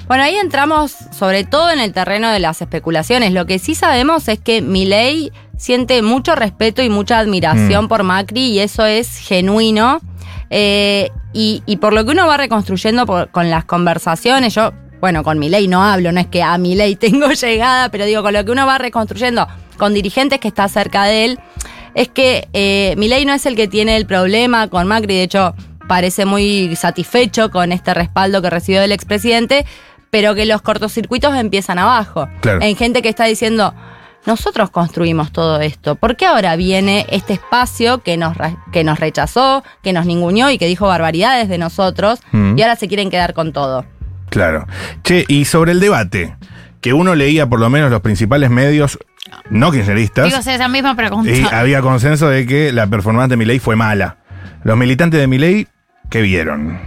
Bueno, 0.07 0.23
ahí 0.23 0.35
entramos 0.35 0.91
sobre 1.11 1.43
todo 1.43 1.69
en 1.71 1.79
el 1.79 1.91
terreno 1.93 2.31
de 2.31 2.39
las 2.39 2.61
especulaciones. 2.61 3.31
Lo 3.33 3.45
que 3.45 3.59
sí 3.59 3.75
sabemos 3.75 4.27
es 4.27 4.39
que 4.39 4.61
Milei 4.61 5.31
siente 5.57 6.01
mucho 6.01 6.35
respeto 6.35 6.81
y 6.81 6.89
mucha 6.89 7.19
admiración 7.19 7.85
Mm. 7.85 7.87
por 7.89 8.03
Macri 8.03 8.41
y 8.53 8.59
eso 8.59 8.85
es 8.85 9.17
genuino. 9.17 10.01
Eh, 10.49 11.09
y, 11.33 11.63
y 11.65 11.77
por 11.77 11.93
lo 11.93 12.03
que 12.05 12.11
uno 12.11 12.27
va 12.27 12.37
reconstruyendo 12.37 13.05
por- 13.05 13.29
con 13.31 13.49
las 13.49 13.65
conversaciones, 13.65 14.53
yo, 14.55 14.71
bueno, 14.99 15.23
con 15.23 15.39
Milei 15.39 15.67
no 15.67 15.83
hablo, 15.83 16.11
no 16.11 16.19
es 16.19 16.27
que 16.27 16.43
a 16.43 16.57
Milei 16.57 16.95
tengo 16.97 17.31
llegada, 17.31 17.89
pero 17.89 18.05
digo, 18.05 18.21
con 18.23 18.33
lo 18.33 18.43
que 18.45 18.51
uno 18.51 18.65
va 18.65 18.77
reconstruyendo 18.77 19.47
con 19.77 19.93
dirigentes 19.93 20.39
que 20.39 20.47
está 20.47 20.67
cerca 20.67 21.05
de 21.05 21.25
él, 21.25 21.39
es 21.95 22.07
que 22.09 22.47
eh, 22.53 22.93
Milei 22.97 23.25
no 23.25 23.33
es 23.33 23.45
el 23.45 23.55
que 23.55 23.67
tiene 23.67 23.97
el 23.97 24.05
problema 24.05 24.67
con 24.69 24.87
Macri, 24.87 25.15
de 25.15 25.23
hecho 25.23 25.55
parece 25.87 26.25
muy 26.25 26.75
satisfecho 26.75 27.51
con 27.51 27.71
este 27.71 27.93
respaldo 27.93 28.41
que 28.41 28.49
recibió 28.49 28.79
del 28.81 28.91
expresidente, 28.93 29.65
pero 30.09 30.35
que 30.35 30.45
los 30.45 30.61
cortocircuitos 30.61 31.35
empiezan 31.35 31.79
abajo. 31.79 32.29
Claro. 32.41 32.61
En 32.61 32.75
gente 32.75 33.01
que 33.01 33.09
está 33.09 33.25
diciendo, 33.25 33.73
nosotros 34.25 34.69
construimos 34.69 35.31
todo 35.31 35.59
esto, 35.61 35.95
¿por 35.95 36.15
qué 36.15 36.25
ahora 36.25 36.55
viene 36.55 37.05
este 37.09 37.33
espacio 37.33 37.99
que 38.03 38.17
nos, 38.17 38.35
que 38.71 38.83
nos 38.83 38.99
rechazó, 38.99 39.63
que 39.81 39.93
nos 39.93 40.05
ninguneó 40.05 40.49
y 40.51 40.57
que 40.57 40.67
dijo 40.67 40.87
barbaridades 40.87 41.49
de 41.49 41.57
nosotros 41.57 42.19
Mm. 42.31 42.57
y 42.57 42.61
ahora 42.61 42.75
se 42.75 42.87
quieren 42.87 43.09
quedar 43.09 43.33
con 43.33 43.51
todo? 43.53 43.85
Claro. 44.29 44.65
Che, 45.03 45.25
y 45.27 45.45
sobre 45.45 45.71
el 45.73 45.79
debate, 45.79 46.35
que 46.81 46.93
uno 46.93 47.15
leía 47.15 47.47
por 47.47 47.59
lo 47.59 47.69
menos 47.69 47.91
los 47.91 48.01
principales 48.01 48.49
medios, 48.49 48.97
no 49.49 49.71
kirchneristas. 49.71 50.25
Digo, 50.25 50.37
esa 50.37 50.67
misma 50.67 50.95
pregunta. 50.95 51.29
Y 51.31 51.43
había 51.51 51.81
consenso 51.81 52.29
de 52.29 52.45
que 52.45 52.71
la 52.71 52.87
performance 52.87 53.29
de 53.29 53.37
Milei 53.37 53.59
fue 53.59 53.75
mala. 53.75 54.17
Los 54.63 54.77
militantes 54.77 55.19
de 55.19 55.27
Milei, 55.27 55.67
¿qué 56.09 56.21
vieron? 56.21 56.79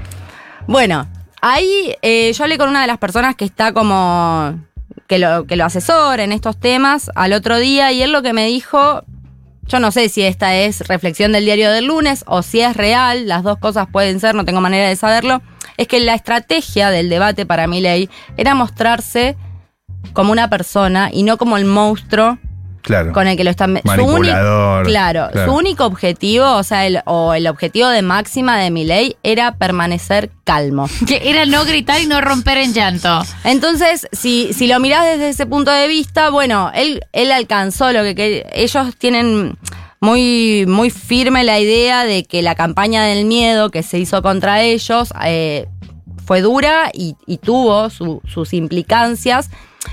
Bueno, 0.67 1.07
ahí 1.43 1.95
eh, 2.03 2.33
yo 2.33 2.45
hablé 2.45 2.57
con 2.59 2.69
una 2.69 2.81
de 2.81 2.87
las 2.87 2.99
personas 2.99 3.35
que 3.35 3.45
está 3.45 3.73
como. 3.73 4.59
Que 5.07 5.19
lo, 5.19 5.47
que 5.47 5.57
lo 5.57 5.65
asesora 5.65 6.25
en 6.25 6.33
estos 6.33 6.59
temas 6.59 7.11
al 7.15 7.33
otro 7.33 7.59
día 7.59 7.93
y 7.93 8.03
él 8.03 8.13
lo 8.13 8.23
que 8.23 8.33
me 8.33 8.47
dijo. 8.47 9.05
Yo 9.67 9.81
no 9.81 9.93
sé 9.93 10.11
si 10.11 10.23
esta 10.23 10.55
es 10.57 10.87
reflexión 10.89 11.33
del 11.33 11.47
diario 11.47 11.71
del 11.71 11.87
lunes 11.87 12.25
o 12.27 12.43
si 12.43 12.61
es 12.61 12.77
real, 12.77 13.27
las 13.27 13.43
dos 13.43 13.59
cosas 13.59 13.87
pueden 13.91 14.21
ser, 14.21 14.35
no 14.35 14.45
tengo 14.45 14.61
manera 14.61 14.89
de 14.89 14.97
saberlo. 14.97 15.41
Es 15.79 15.89
que 15.89 16.01
la 16.01 16.15
estrategia 16.15 16.91
del 16.91 17.09
debate 17.09 17.47
para 17.47 17.67
Milei 17.67 18.11
era 18.37 18.55
mostrarse 18.55 19.37
como 20.13 20.33
una 20.33 20.51
persona 20.51 21.09
y 21.13 21.23
no 21.23 21.39
como 21.39 21.57
el 21.57 21.65
monstruo 21.65 22.39
Claro. 22.85 23.13
con 23.15 23.27
el 23.27 23.35
que 23.37 23.45
lo 23.45 23.51
están 23.51 23.77
su 23.79 23.83
claro, 23.83 24.83
claro. 24.85 25.31
su 25.47 25.53
único 25.57 25.87
objetivo, 25.87 26.45
o 26.53 26.63
sea, 26.63 26.87
el, 26.87 27.01
o 27.07 27.33
el 27.33 27.47
objetivo 27.47 27.89
de 27.89 28.03
máxima 28.03 28.59
de 28.59 28.71
Milei 28.71 29.17
era 29.23 29.57
permanecer 29.57 30.31
calmo. 30.45 30.87
Que 31.09 31.23
era 31.31 31.47
no 31.47 31.65
gritar 31.65 32.03
y 32.03 32.07
no 32.07 32.21
romper 32.21 32.59
en 32.59 32.75
llanto. 32.75 33.23
Entonces, 33.45 34.07
si, 34.13 34.53
si 34.53 34.67
lo 34.67 34.81
mirás 34.81 35.07
desde 35.07 35.31
ese 35.31 35.47
punto 35.47 35.71
de 35.71 35.89
vista, 35.89 36.29
bueno, 36.29 36.71
él, 36.75 37.01
él 37.13 37.33
alcanzó 37.33 37.91
lo 37.91 38.03
que, 38.03 38.15
que 38.15 38.47
ellos 38.53 38.95
tienen 38.99 39.57
muy, 40.01 40.67
muy 40.69 40.91
firme 40.91 41.43
la 41.45 41.59
idea 41.59 42.05
de 42.05 42.25
que 42.25 42.43
la 42.43 42.55
campaña 42.55 43.05
del 43.05 43.25
miedo 43.25 43.71
que 43.71 43.83
se 43.83 43.99
hizo 43.99 44.21
contra 44.21 44.61
ellos 44.61 45.09
eh, 45.25 45.67
fue 46.27 46.43
dura 46.43 46.91
y, 46.93 47.17
y 47.27 47.39
tuvo 47.39 47.89
su- 47.89 48.21
sus 48.27 48.53
implicancias 48.53 49.49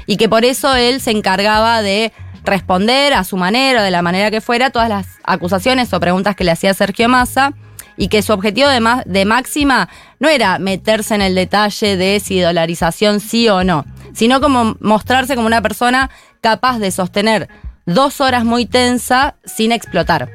y 0.08 0.18
que 0.18 0.28
por 0.28 0.44
eso 0.44 0.76
él 0.76 1.00
se 1.00 1.12
encargaba 1.12 1.82
de 1.82 2.12
responder 2.44 3.14
a 3.14 3.24
su 3.24 3.38
manera, 3.38 3.84
de 3.84 3.92
la 3.92 4.02
manera 4.02 4.32
que 4.32 4.42
fuera, 4.42 4.70
todas 4.70 4.90
las 4.90 5.08
acusaciones 5.24 5.94
o 5.94 6.00
preguntas 6.00 6.36
que 6.36 6.44
le 6.44 6.52
hacía 6.52 6.74
Sergio 6.74 7.10
Massa 7.10 7.54
y 7.98 8.08
que 8.08 8.22
su 8.22 8.34
objetivo 8.34 8.70
de, 8.70 8.82
de 9.06 9.26
máxima 9.26 9.90
no 10.20 10.30
era 10.30 10.60
meterse 10.60 11.16
en 11.16 11.22
el 11.22 11.36
detalle 11.36 11.98
de 11.98 12.20
si 12.20 12.40
dolarización 12.40 13.20
sí 13.20 13.50
o 13.50 13.64
no, 13.64 13.86
sino 14.14 14.42
como 14.42 14.76
mostrarse 14.80 15.36
como 15.36 15.48
una 15.48 15.62
persona 15.62 16.10
capaz 16.42 16.80
de 16.80 16.92
sostener 16.92 17.50
dos 17.86 18.22
horas 18.22 18.46
muy 18.46 18.66
tensa 18.66 19.36
sin 19.46 19.72
explotar. 19.72 20.30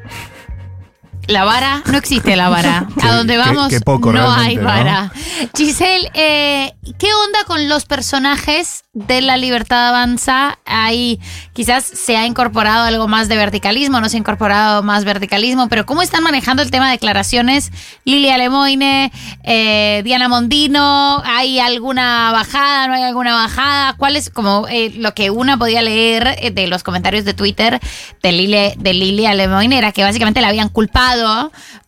La 1.29 1.45
vara, 1.45 1.83
no 1.87 1.99
existe 1.99 2.37
la 2.37 2.49
vara. 2.49 2.87
A 3.03 3.17
donde 3.17 3.37
vamos 3.37 3.69
qué 3.69 3.81
poco 3.81 4.13
no 4.13 4.31
hay 4.33 4.57
¿no? 4.57 4.65
vara. 4.65 5.13
Giselle, 5.57 6.11
eh, 6.15 6.73
¿qué 6.99 7.09
onda 7.15 7.45
con 7.47 7.69
los 7.69 7.85
personajes 7.85 8.85
de 8.93 9.21
la 9.23 9.37
libertad 9.37 9.89
avanza? 9.89 10.59
Hay, 10.65 11.21
quizás 11.53 11.85
se 11.85 12.17
ha 12.17 12.27
incorporado 12.27 12.85
algo 12.85 13.09
más 13.09 13.29
de 13.29 13.37
verticalismo, 13.37 14.01
no 14.01 14.09
se 14.09 14.17
ha 14.17 14.21
incorporado 14.21 14.85
más 14.85 15.05
verticalismo, 15.05 15.69
pero 15.69 15.85
¿cómo 15.85 16.03
están 16.03 16.23
manejando 16.23 16.63
el 16.63 16.71
tema 16.71 16.87
de 16.87 16.93
declaraciones? 16.93 17.73
Lilia 18.05 18.39
Lemoine, 18.39 19.11
eh, 19.43 20.03
Diana 20.05 20.29
Mondino, 20.29 21.23
¿hay 21.25 21.59
alguna 21.59 22.31
bajada? 22.31 22.87
¿No 22.87 22.95
hay 22.95 23.03
alguna 23.03 23.35
bajada? 23.35 23.95
¿Cuál 23.95 24.15
es 24.15 24.31
como 24.31 24.69
eh, 24.69 24.93
lo 24.97 25.13
que 25.15 25.31
una 25.31 25.59
podía 25.59 25.83
leer 25.83 26.53
de 26.53 26.67
los 26.69 26.85
comentarios 26.85 27.25
de 27.25 27.35
Twitter 27.35 27.81
de, 28.23 28.33
Lile, 28.33 28.75
de 28.79 28.95
Lilia 28.95 29.35
Lemoine? 29.35 29.77
Era 29.77 29.91
que 29.91 30.05
básicamente 30.05 30.41
la 30.41 30.49
habían 30.49 30.69
culpado 30.69 31.16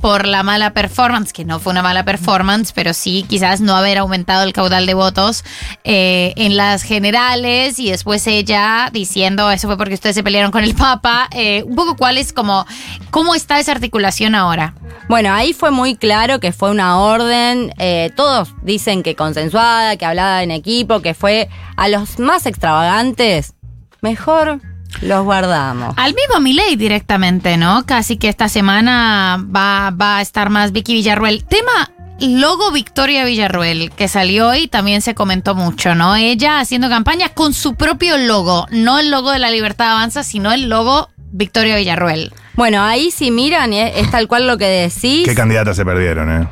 por 0.01 0.27
la 0.27 0.43
mala 0.43 0.73
performance, 0.73 1.33
que 1.33 1.45
no 1.45 1.59
fue 1.61 1.73
una 1.73 1.83
mala 1.83 2.05
performance, 2.05 2.73
pero 2.73 2.95
sí 2.95 3.25
quizás 3.29 3.61
no 3.61 3.77
haber 3.77 3.99
aumentado 3.99 4.45
el 4.45 4.53
caudal 4.53 4.87
de 4.87 4.95
votos 4.95 5.45
eh, 5.85 6.33
en 6.37 6.57
las 6.57 6.83
generales 6.83 7.79
y 7.79 7.91
después 7.91 8.27
ella 8.27 8.91
diciendo 8.93 9.51
eso 9.51 9.69
fue 9.69 9.77
porque 9.77 9.95
ustedes 9.95 10.15
se 10.15 10.23
pelearon 10.23 10.51
con 10.51 10.65
el 10.65 10.75
Papa. 10.75 11.29
Eh, 11.33 11.63
un 11.65 11.75
poco 11.75 11.97
cuál 11.97 12.19
es 12.19 12.33
como, 12.33 12.67
¿cómo 13.11 13.35
está 13.35 13.59
esa 13.59 13.73
articulación 13.73 14.35
ahora? 14.35 14.75
Bueno, 15.09 15.33
ahí 15.33 15.53
fue 15.53 15.71
muy 15.71 15.97
claro 15.97 16.39
que 16.39 16.53
fue 16.53 16.71
una 16.71 16.99
orden, 16.99 17.73
eh, 17.79 18.11
todos 18.15 18.55
dicen 18.63 19.03
que 19.03 19.15
consensuada, 19.15 19.97
que 19.97 20.05
hablada 20.05 20.43
en 20.43 20.51
equipo, 20.51 21.01
que 21.01 21.15
fue 21.15 21.49
a 21.77 21.89
los 21.89 22.19
más 22.19 22.47
extravagantes, 22.47 23.55
mejor 24.03 24.61
los 25.03 25.25
guardamos. 25.25 25.95
Al 25.97 26.15
mismo 26.15 26.41
Milei 26.41 26.77
directamente, 26.77 27.57
¿no? 27.57 27.85
Casi 27.87 28.17
que 28.17 28.29
esta 28.29 28.49
semana 28.49 29.39
va, 29.55 29.91
va 29.91 30.19
a 30.19 30.23
estar 30.23 30.51
más 30.51 30.73
Vicky 30.73 30.95
Villarruel. 30.95 31.45
Tema 31.45 31.91
logo 32.21 32.73
Victoria 32.73 33.25
Villarruel, 33.25 33.93
que 33.93 34.09
salió 34.09 34.55
y 34.55 34.67
también 34.69 35.03
se 35.03 35.15
comentó 35.15 35.55
mucho, 35.55 35.95
¿no? 35.95 36.17
Ella 36.17 36.61
haciendo 36.61 36.89
campaña 36.89 37.29
con 37.31 37.55
su 37.55 37.75
propio 37.75 38.19
logo, 38.19 38.67
no 38.71 38.99
el 38.99 39.11
logo 39.11 39.31
de 39.31 39.39
la 39.39 39.51
Libertad 39.51 39.93
Avanza, 39.93 40.25
sino 40.25 40.53
el 40.53 40.69
logo 40.69 41.09
Victoria 41.31 41.77
Villarruel. 41.77 42.33
Bueno, 42.55 42.83
ahí 42.83 43.13
si 43.13 43.31
miran, 43.31 43.73
eh, 43.73 44.01
es 44.01 44.11
tal 44.11 44.27
cual 44.27 44.49
lo 44.49 44.59
que 44.59 44.67
decís. 44.67 45.29
¿Qué 45.29 45.35
candidatas 45.35 45.77
se 45.77 45.85
perdieron, 45.85 46.43
eh? 46.43 46.49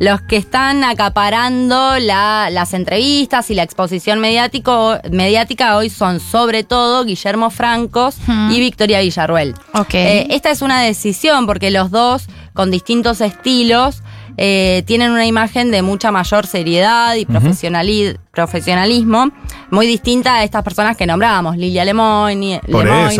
Los 0.00 0.20
que 0.22 0.36
están 0.36 0.82
acaparando 0.82 1.98
la- 2.00 2.48
las 2.50 2.74
entrevistas 2.74 3.50
y 3.50 3.54
la 3.54 3.62
exposición 3.62 4.18
mediático, 4.18 4.96
mediática 5.12 5.76
hoy 5.76 5.90
son 5.90 6.18
sobre 6.20 6.64
todo 6.64 7.04
Guillermo 7.04 7.50
Francos 7.50 8.16
y 8.50 8.58
Victoria 8.58 9.00
Villarruel. 9.00 9.54
Ok. 9.74 9.94
Eh, 9.94 10.26
esta 10.30 10.50
es 10.50 10.62
una 10.62 10.80
decisión 10.80 11.46
porque 11.46 11.70
los 11.70 11.90
dos, 11.92 12.26
con 12.54 12.70
distintos 12.72 13.20
estilos, 13.20 14.02
eh, 14.36 14.82
tienen 14.86 15.10
una 15.10 15.26
imagen 15.26 15.70
de 15.70 15.82
mucha 15.82 16.10
mayor 16.10 16.46
seriedad 16.46 17.14
y 17.16 17.26
profesionali- 17.26 18.16
profesionalismo, 18.32 19.30
muy 19.70 19.86
distinta 19.86 20.36
a 20.36 20.44
estas 20.44 20.62
personas 20.62 20.96
que 20.96 21.06
nombrábamos, 21.06 21.56
Lilia 21.58 21.84
Lemoyne, 21.84 22.60
Lemoyne, 22.66 23.16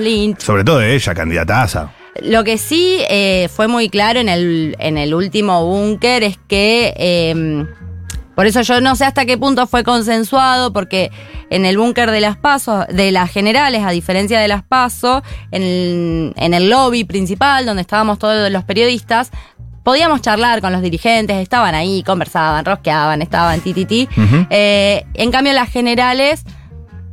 Lynch. 0.00 0.40
Sobre 0.40 0.64
todo 0.64 0.80
ella, 0.82 1.14
candidataza. 1.14 1.90
Lo 2.22 2.44
que 2.44 2.58
sí 2.58 2.98
eh, 3.10 3.48
fue 3.52 3.66
muy 3.68 3.88
claro 3.88 4.20
en 4.20 4.28
el, 4.28 4.76
en 4.78 4.98
el 4.98 5.14
último 5.14 5.64
búnker 5.66 6.22
es 6.22 6.38
que, 6.48 6.94
eh, 6.96 7.66
por 8.36 8.46
eso 8.46 8.62
yo 8.62 8.80
no 8.80 8.96
sé 8.96 9.04
hasta 9.04 9.24
qué 9.26 9.36
punto 9.38 9.66
fue 9.66 9.84
consensuado, 9.84 10.72
porque 10.72 11.10
en 11.50 11.64
el 11.66 11.76
búnker 11.78 12.10
de 12.10 12.20
las 12.20 12.36
pasos, 12.36 12.86
de 12.88 13.12
las 13.12 13.30
generales, 13.30 13.82
a 13.84 13.90
diferencia 13.90 14.40
de 14.40 14.48
las 14.48 14.62
pasos, 14.62 15.22
en 15.50 15.62
el, 15.62 16.32
en 16.36 16.54
el 16.54 16.68
lobby 16.70 17.04
principal, 17.04 17.66
donde 17.66 17.82
estábamos 17.82 18.18
todos 18.18 18.50
los 18.50 18.64
periodistas, 18.64 19.30
podíamos 19.84 20.20
charlar 20.22 20.60
con 20.60 20.72
los 20.72 20.82
dirigentes, 20.82 21.36
estaban 21.36 21.74
ahí, 21.74 22.02
conversaban, 22.02 22.64
rosqueaban, 22.64 23.22
estaban 23.22 23.60
tititi. 23.60 24.08
Ujú. 24.16 24.46
Eh, 24.50 25.04
en 25.14 25.30
cambio, 25.30 25.52
las 25.52 25.68
generales 25.70 26.44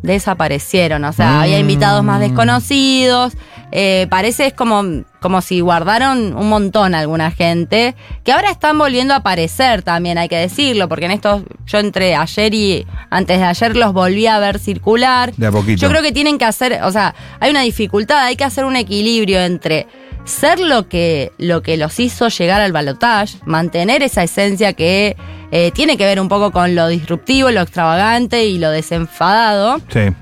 desaparecieron, 0.01 1.03
o 1.05 1.13
sea, 1.13 1.31
Mm. 1.33 1.39
había 1.41 1.59
invitados 1.59 2.03
más 2.03 2.19
desconocidos. 2.19 3.33
Eh, 3.71 4.07
parece 4.09 4.47
es 4.47 4.53
como, 4.53 4.83
como 5.21 5.41
si 5.41 5.59
guardaron 5.61 6.35
un 6.35 6.49
montón 6.49 6.93
alguna 6.93 7.31
gente, 7.31 7.95
que 8.23 8.31
ahora 8.31 8.51
están 8.51 8.77
volviendo 8.77 9.13
a 9.13 9.17
aparecer 9.17 9.81
también, 9.81 10.17
hay 10.17 10.27
que 10.29 10.37
decirlo, 10.37 10.89
porque 10.89 11.05
en 11.05 11.11
estos, 11.11 11.43
yo 11.65 11.79
entre 11.79 12.15
ayer 12.15 12.53
y 12.53 12.85
antes 13.09 13.39
de 13.39 13.45
ayer 13.45 13.75
los 13.77 13.93
volví 13.93 14.27
a 14.27 14.39
ver 14.39 14.59
circular. 14.59 15.33
De 15.35 15.47
a 15.47 15.51
poquito. 15.51 15.81
Yo 15.81 15.89
creo 15.89 16.01
que 16.01 16.11
tienen 16.11 16.37
que 16.37 16.45
hacer, 16.45 16.79
o 16.83 16.91
sea, 16.91 17.15
hay 17.39 17.51
una 17.51 17.61
dificultad, 17.61 18.19
hay 18.25 18.35
que 18.35 18.43
hacer 18.43 18.65
un 18.65 18.75
equilibrio 18.75 19.39
entre 19.41 19.87
ser 20.25 20.59
lo 20.59 20.87
que, 20.87 21.31
lo 21.39 21.63
que 21.63 21.77
los 21.77 21.99
hizo 21.99 22.27
llegar 22.27 22.61
al 22.61 22.71
balotage, 22.71 23.37
mantener 23.45 24.03
esa 24.03 24.21
esencia 24.23 24.73
que 24.73 25.15
eh, 25.51 25.71
tiene 25.73 25.97
que 25.97 26.05
ver 26.05 26.19
un 26.19 26.29
poco 26.29 26.51
con 26.51 26.75
lo 26.75 26.87
disruptivo, 26.87 27.49
lo 27.51 27.61
extravagante 27.61 28.45
y 28.45 28.57
lo 28.59 28.69
desenfadado, 28.69 29.79
Sí. 29.91 30.13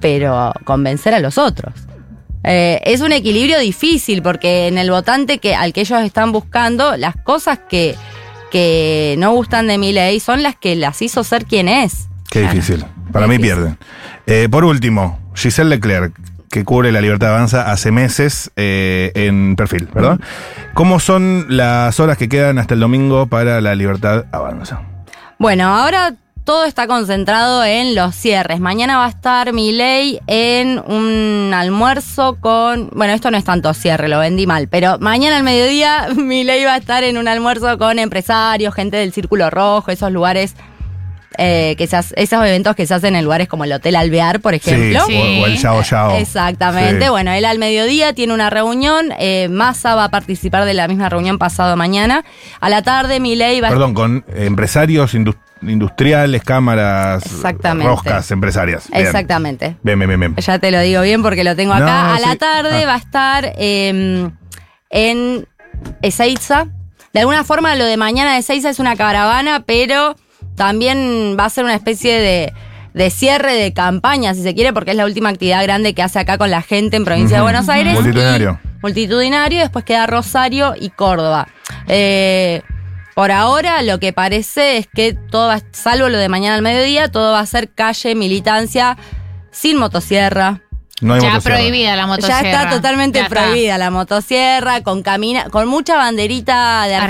pero 0.00 0.52
convencer 0.64 1.14
a 1.14 1.20
los 1.20 1.38
otros. 1.38 1.72
Eh, 2.44 2.80
es 2.84 3.00
un 3.00 3.12
equilibrio 3.12 3.58
difícil 3.58 4.22
porque 4.22 4.68
en 4.68 4.78
el 4.78 4.90
votante 4.90 5.38
que, 5.38 5.54
al 5.54 5.72
que 5.72 5.80
ellos 5.80 6.00
están 6.02 6.32
buscando, 6.32 6.96
las 6.96 7.16
cosas 7.16 7.58
que, 7.68 7.96
que 8.50 9.16
no 9.18 9.32
gustan 9.32 9.66
de 9.66 9.78
mi 9.78 9.92
ley 9.92 10.20
son 10.20 10.42
las 10.42 10.54
que 10.56 10.76
las 10.76 11.02
hizo 11.02 11.24
ser 11.24 11.44
quien 11.46 11.68
es. 11.68 12.08
Qué 12.30 12.40
Claro. 12.40 12.54
difícil. 12.54 12.84
Para 13.12 13.26
mí 13.26 13.36
Difícil. 13.36 13.54
pierden. 13.56 13.78
Eh, 14.26 14.48
por 14.50 14.64
último, 14.64 15.18
Giselle 15.34 15.70
Leclerc, 15.70 16.12
que 16.50 16.64
cubre 16.64 16.92
la 16.92 17.00
libertad 17.00 17.30
avanza 17.30 17.70
hace 17.70 17.90
meses 17.90 18.50
eh, 18.56 19.10
en 19.14 19.56
perfil, 19.56 19.88
¿verdad? 19.94 20.18
¿Cómo 20.74 21.00
son 21.00 21.46
las 21.48 21.98
horas 22.00 22.16
que 22.18 22.28
quedan 22.28 22.58
hasta 22.58 22.74
el 22.74 22.80
domingo 22.80 23.26
para 23.26 23.60
la 23.60 23.74
libertad 23.74 24.26
avanza? 24.32 24.82
Bueno, 25.38 25.64
ahora 25.68 26.14
todo 26.46 26.64
está 26.64 26.86
concentrado 26.86 27.62
en 27.64 27.94
los 27.94 28.14
cierres. 28.14 28.60
Mañana 28.60 28.96
va 28.96 29.04
a 29.04 29.08
estar 29.10 29.52
Milei 29.52 30.20
en 30.26 30.78
un 30.78 31.52
almuerzo 31.52 32.38
con. 32.40 32.88
Bueno, 32.94 33.12
esto 33.12 33.30
no 33.30 33.36
es 33.36 33.44
tanto 33.44 33.74
cierre, 33.74 34.08
lo 34.08 34.18
vendí 34.20 34.46
mal. 34.46 34.68
Pero 34.68 34.96
mañana 34.98 35.36
al 35.36 35.42
mediodía 35.42 36.08
Milei 36.16 36.64
va 36.64 36.74
a 36.74 36.76
estar 36.78 37.04
en 37.04 37.18
un 37.18 37.28
almuerzo 37.28 37.76
con 37.76 37.98
empresarios, 37.98 38.72
gente 38.74 38.96
del 38.96 39.12
Círculo 39.12 39.50
Rojo, 39.50 39.90
esos 39.90 40.10
lugares. 40.12 40.54
eh, 41.38 41.74
que 41.76 41.86
se 41.86 41.96
hace- 41.96 42.14
esos 42.16 42.42
eventos 42.46 42.74
que 42.74 42.86
se 42.86 42.94
hacen 42.94 43.14
en 43.14 43.22
lugares 43.24 43.46
como 43.46 43.64
el 43.64 43.72
Hotel 43.72 43.94
Alvear, 43.96 44.40
por 44.40 44.54
ejemplo. 44.54 45.04
Sí, 45.06 45.14
o, 45.14 45.42
o 45.42 45.46
el 45.46 45.58
Yao 45.58 45.82
Yao. 45.82 46.16
Exactamente. 46.16 47.04
Sí. 47.04 47.10
Bueno, 47.10 47.30
él 47.32 47.44
al 47.44 47.58
mediodía 47.58 48.14
tiene 48.14 48.32
una 48.32 48.48
reunión. 48.48 49.12
Eh, 49.18 49.48
Massa 49.50 49.94
va 49.96 50.04
a 50.04 50.08
participar 50.10 50.64
de 50.64 50.72
la 50.72 50.88
misma 50.88 51.10
reunión 51.10 51.36
pasado 51.36 51.76
mañana. 51.76 52.24
A 52.60 52.70
la 52.70 52.80
tarde, 52.80 53.20
Milei 53.20 53.60
va 53.60 53.68
a 53.68 53.70
Perdón, 53.70 53.92
con 53.92 54.24
empresarios 54.34 55.12
indus- 55.14 55.36
industriales, 55.62 56.42
cámaras, 56.42 57.24
roscas 57.82 58.30
empresarias. 58.30 58.88
Bien. 58.90 59.06
Exactamente. 59.06 59.76
Bien, 59.82 59.98
bien, 59.98 60.08
bien, 60.08 60.20
bien. 60.20 60.36
Ya 60.36 60.58
te 60.58 60.70
lo 60.70 60.80
digo 60.80 61.02
bien 61.02 61.22
porque 61.22 61.44
lo 61.44 61.56
tengo 61.56 61.74
No, 61.74 61.84
acá. 61.84 62.14
a 62.14 62.20
la 62.20 62.36
tarde 62.36 62.84
Ah. 62.84 62.86
va 62.86 62.94
a 62.94 62.98
estar 62.98 63.52
eh, 63.56 64.28
en 64.90 65.46
Ezeiza. 66.02 66.66
De 67.12 67.20
alguna 67.20 67.44
forma 67.44 67.74
lo 67.74 67.84
de 67.84 67.96
mañana 67.96 68.34
de 68.34 68.38
Ezeiza 68.40 68.68
es 68.70 68.78
una 68.78 68.96
caravana, 68.96 69.64
pero 69.66 70.16
también 70.54 71.36
va 71.38 71.46
a 71.46 71.50
ser 71.50 71.64
una 71.64 71.74
especie 71.74 72.18
de, 72.20 72.52
de 72.94 73.10
cierre 73.10 73.54
de 73.54 73.72
campaña, 73.72 74.34
si 74.34 74.42
se 74.42 74.54
quiere, 74.54 74.72
porque 74.72 74.90
es 74.92 74.96
la 74.96 75.04
última 75.06 75.30
actividad 75.30 75.62
grande 75.62 75.94
que 75.94 76.02
hace 76.02 76.18
acá 76.18 76.36
con 76.38 76.50
la 76.50 76.62
gente 76.62 76.96
en 76.96 77.04
provincia 77.04 77.38
de. 77.38 77.42
Buenos 77.42 77.68
Aires. 77.68 77.94
Multitudinario. 77.94 78.60
Y- 78.62 78.66
multitudinario, 78.82 79.60
después 79.60 79.84
queda 79.84 80.06
Rosario 80.06 80.74
y 80.78 80.90
Córdoba. 80.90 81.48
Eh, 81.88 82.62
por 83.16 83.32
ahora 83.32 83.80
lo 83.82 83.98
que 83.98 84.12
parece 84.12 84.76
es 84.76 84.86
que 84.86 85.14
todo, 85.14 85.48
va- 85.48 85.62
salvo 85.72 86.10
lo 86.10 86.18
de 86.18 86.28
mañana 86.28 86.54
al 86.56 86.60
mediodía, 86.60 87.10
todo 87.10 87.32
va 87.32 87.40
a 87.40 87.46
ser 87.46 87.70
calle, 87.72 88.14
militancia, 88.14 88.98
sin 89.50 89.78
motosierra. 89.78 90.60
No 91.00 91.14
hay 91.14 91.22
Ya 91.22 91.28
motosierra. 91.30 91.56
prohibida 91.56 91.96
la 91.96 92.06
motosierra. 92.06 92.42
Ya 92.42 92.62
está 92.62 92.70
totalmente 92.70 93.18
Ya 93.18 93.24
está. 93.24 93.44
prohibida 93.46 93.78
la 93.78 93.90
motosierra, 93.90 94.82
con 94.82 95.02
camina, 95.02 95.44
con 95.48 95.66
mucha 95.66 95.96
banderita 95.96 96.84
de 96.86 96.94
Argentina, 96.94 97.04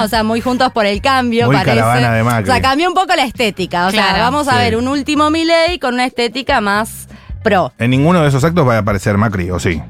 Argentina. 0.00 0.02
o 0.04 0.08
sea, 0.08 0.22
muy 0.22 0.40
juntos 0.40 0.72
por 0.72 0.86
el 0.86 1.02
cambio, 1.02 1.46
Muy 1.48 1.56
parece. 1.56 1.76
caravana 1.80 2.12
de 2.14 2.22
Macri. 2.22 2.42
O 2.50 2.52
sea, 2.54 2.62
cambió 2.62 2.88
un 2.88 2.94
poco 2.94 3.14
la 3.14 3.24
estética. 3.24 3.88
O 3.88 3.90
sea, 3.90 4.14
vamos 4.18 4.48
a 4.48 4.52
Sí. 4.52 4.56
ver 4.58 4.76
un 4.76 4.88
último 4.88 5.28
Milei 5.30 5.78
con 5.78 5.92
una 5.92 6.06
estética 6.06 6.62
más 6.62 7.08
pro. 7.42 7.74
En 7.78 7.90
ninguno 7.90 8.22
de 8.22 8.28
esos 8.28 8.42
actos 8.42 8.66
va 8.66 8.76
a 8.76 8.78
aparecer 8.78 9.18
Macri, 9.18 9.50
¿o 9.50 9.58
sí? 9.60 9.82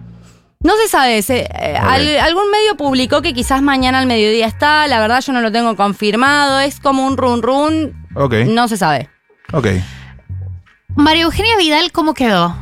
No 0.60 0.72
se 0.82 0.88
sabe, 0.88 1.22
se- 1.22 1.48
eh, 1.52 1.76
al- 1.76 2.18
algún 2.18 2.50
medio 2.50 2.76
publicó 2.76 3.22
que 3.22 3.34
quizás 3.34 3.62
mañana 3.62 3.98
al 3.98 4.06
mediodía 4.06 4.46
está, 4.46 4.86
la 4.88 5.00
verdad 5.00 5.20
yo 5.20 5.32
no 5.32 5.40
lo 5.40 5.52
tengo 5.52 5.76
confirmado, 5.76 6.60
es 6.60 6.80
como 6.80 7.06
un 7.06 7.16
run 7.16 7.42
run, 7.42 8.06
Ok. 8.14 8.34
no 8.46 8.66
se 8.66 8.76
sabe. 8.76 9.08
Ok. 9.52 9.68
María 10.96 11.24
Eugenia 11.24 11.56
Vidal, 11.58 11.92
¿cómo 11.92 12.14
quedó? 12.14 12.56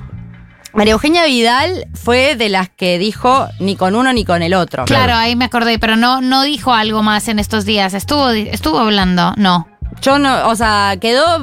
María 0.74 0.92
Eugenia 0.94 1.24
Vidal 1.24 1.87
fue 1.94 2.35
de 2.35 2.48
las 2.48 2.68
que 2.68 2.98
dijo 2.98 3.46
ni 3.61 3.76
con 3.76 3.94
uno 3.94 4.12
ni 4.12 4.24
con 4.24 4.42
el 4.42 4.54
otro. 4.54 4.85
Claro, 4.87 5.04
Claro. 5.04 5.18
ahí 5.20 5.37
me 5.37 5.44
acordé, 5.44 5.78
pero 5.78 5.94
no, 5.96 6.20
no 6.20 6.42
dijo 6.42 6.72
algo 6.74 7.02
más 7.04 7.28
en 7.28 7.38
estos 7.38 7.64
días. 7.64 7.94
Estuvo, 7.94 8.30
estuvo 8.30 8.80
hablando, 8.80 9.33
no. 9.37 9.68
Yo 10.02 10.18
no, 10.18 10.48
o 10.48 10.57
sea, 10.57 10.96
quedó, 11.00 11.38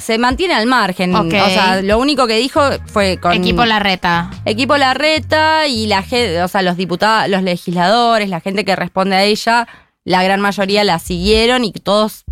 se 0.00 0.18
mantiene 0.18 0.54
al 0.54 0.66
margen. 0.66 1.14
Ok. 1.14 1.26
O 1.26 1.48
sea, 1.50 1.82
lo 1.82 1.98
único 1.98 2.26
que 2.26 2.36
dijo 2.36 2.60
fue 2.86 3.18
con 3.18 3.32
Equipo 3.32 3.64
Larreta. 3.64 4.30
Equipo 4.44 4.76
Larreta 4.76 5.66
y 5.66 5.86
la 5.86 6.02
gente, 6.02 6.42
o 6.42 6.48
sea, 6.48 6.62
los 6.62 6.76
diputados, 6.76 7.28
los 7.30 7.42
legisladores, 7.42 8.28
la 8.28 8.40
gente 8.40 8.64
que 8.64 8.74
responde 8.76 9.16
a 9.16 9.24
ella, 9.24 9.68
la 10.04 10.22
gran 10.22 10.40
mayoría 10.40 10.84
la 10.84 10.98
siguieron 10.98 11.64
y 11.64 11.72
todos 11.72 12.24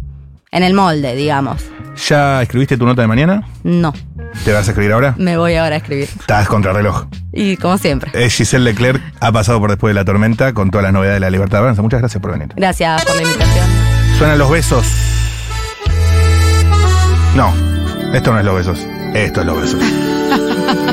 en 0.50 0.62
el 0.62 0.74
molde, 0.74 1.14
digamos. 1.14 1.62
¿Ya 2.08 2.42
escribiste 2.42 2.76
tu 2.76 2.86
nota 2.86 3.02
de 3.02 3.08
mañana? 3.08 3.46
No, 3.64 3.92
¿Te 4.44 4.52
vas 4.52 4.68
a 4.68 4.70
escribir 4.70 4.92
ahora? 4.92 5.14
me 5.18 5.36
voy 5.36 5.54
ahora 5.56 5.74
a 5.74 5.78
escribir. 5.78 6.08
Estás 6.20 6.46
contra 6.48 6.72
reloj. 6.72 7.06
Y 7.32 7.56
como 7.56 7.76
siempre. 7.78 8.10
Eh, 8.14 8.30
Giselle 8.30 8.64
Leclerc 8.64 9.02
ha 9.20 9.32
pasado 9.32 9.58
por 9.60 9.70
después 9.70 9.90
de 9.90 9.94
la 9.94 10.04
tormenta 10.04 10.52
con 10.54 10.70
todas 10.70 10.84
las 10.84 10.92
novedades 10.92 11.16
de 11.16 11.20
la 11.20 11.30
libertad 11.30 11.58
de 11.58 11.64
prensa. 11.64 11.82
Muchas 11.82 12.00
gracias 12.00 12.20
por 12.22 12.32
venir. 12.32 12.48
Gracias 12.56 13.04
por 13.04 13.16
la 13.16 13.22
invitación. 13.22 13.66
Suenan 14.16 14.38
los 14.38 14.50
besos. 14.50 15.17
No, 17.38 17.54
esto 18.12 18.32
no 18.32 18.40
es 18.40 18.44
los 18.44 18.54
besos. 18.56 18.84
Esto 19.14 19.40
es 19.42 19.46
los 19.46 19.60
besos. 19.60 19.80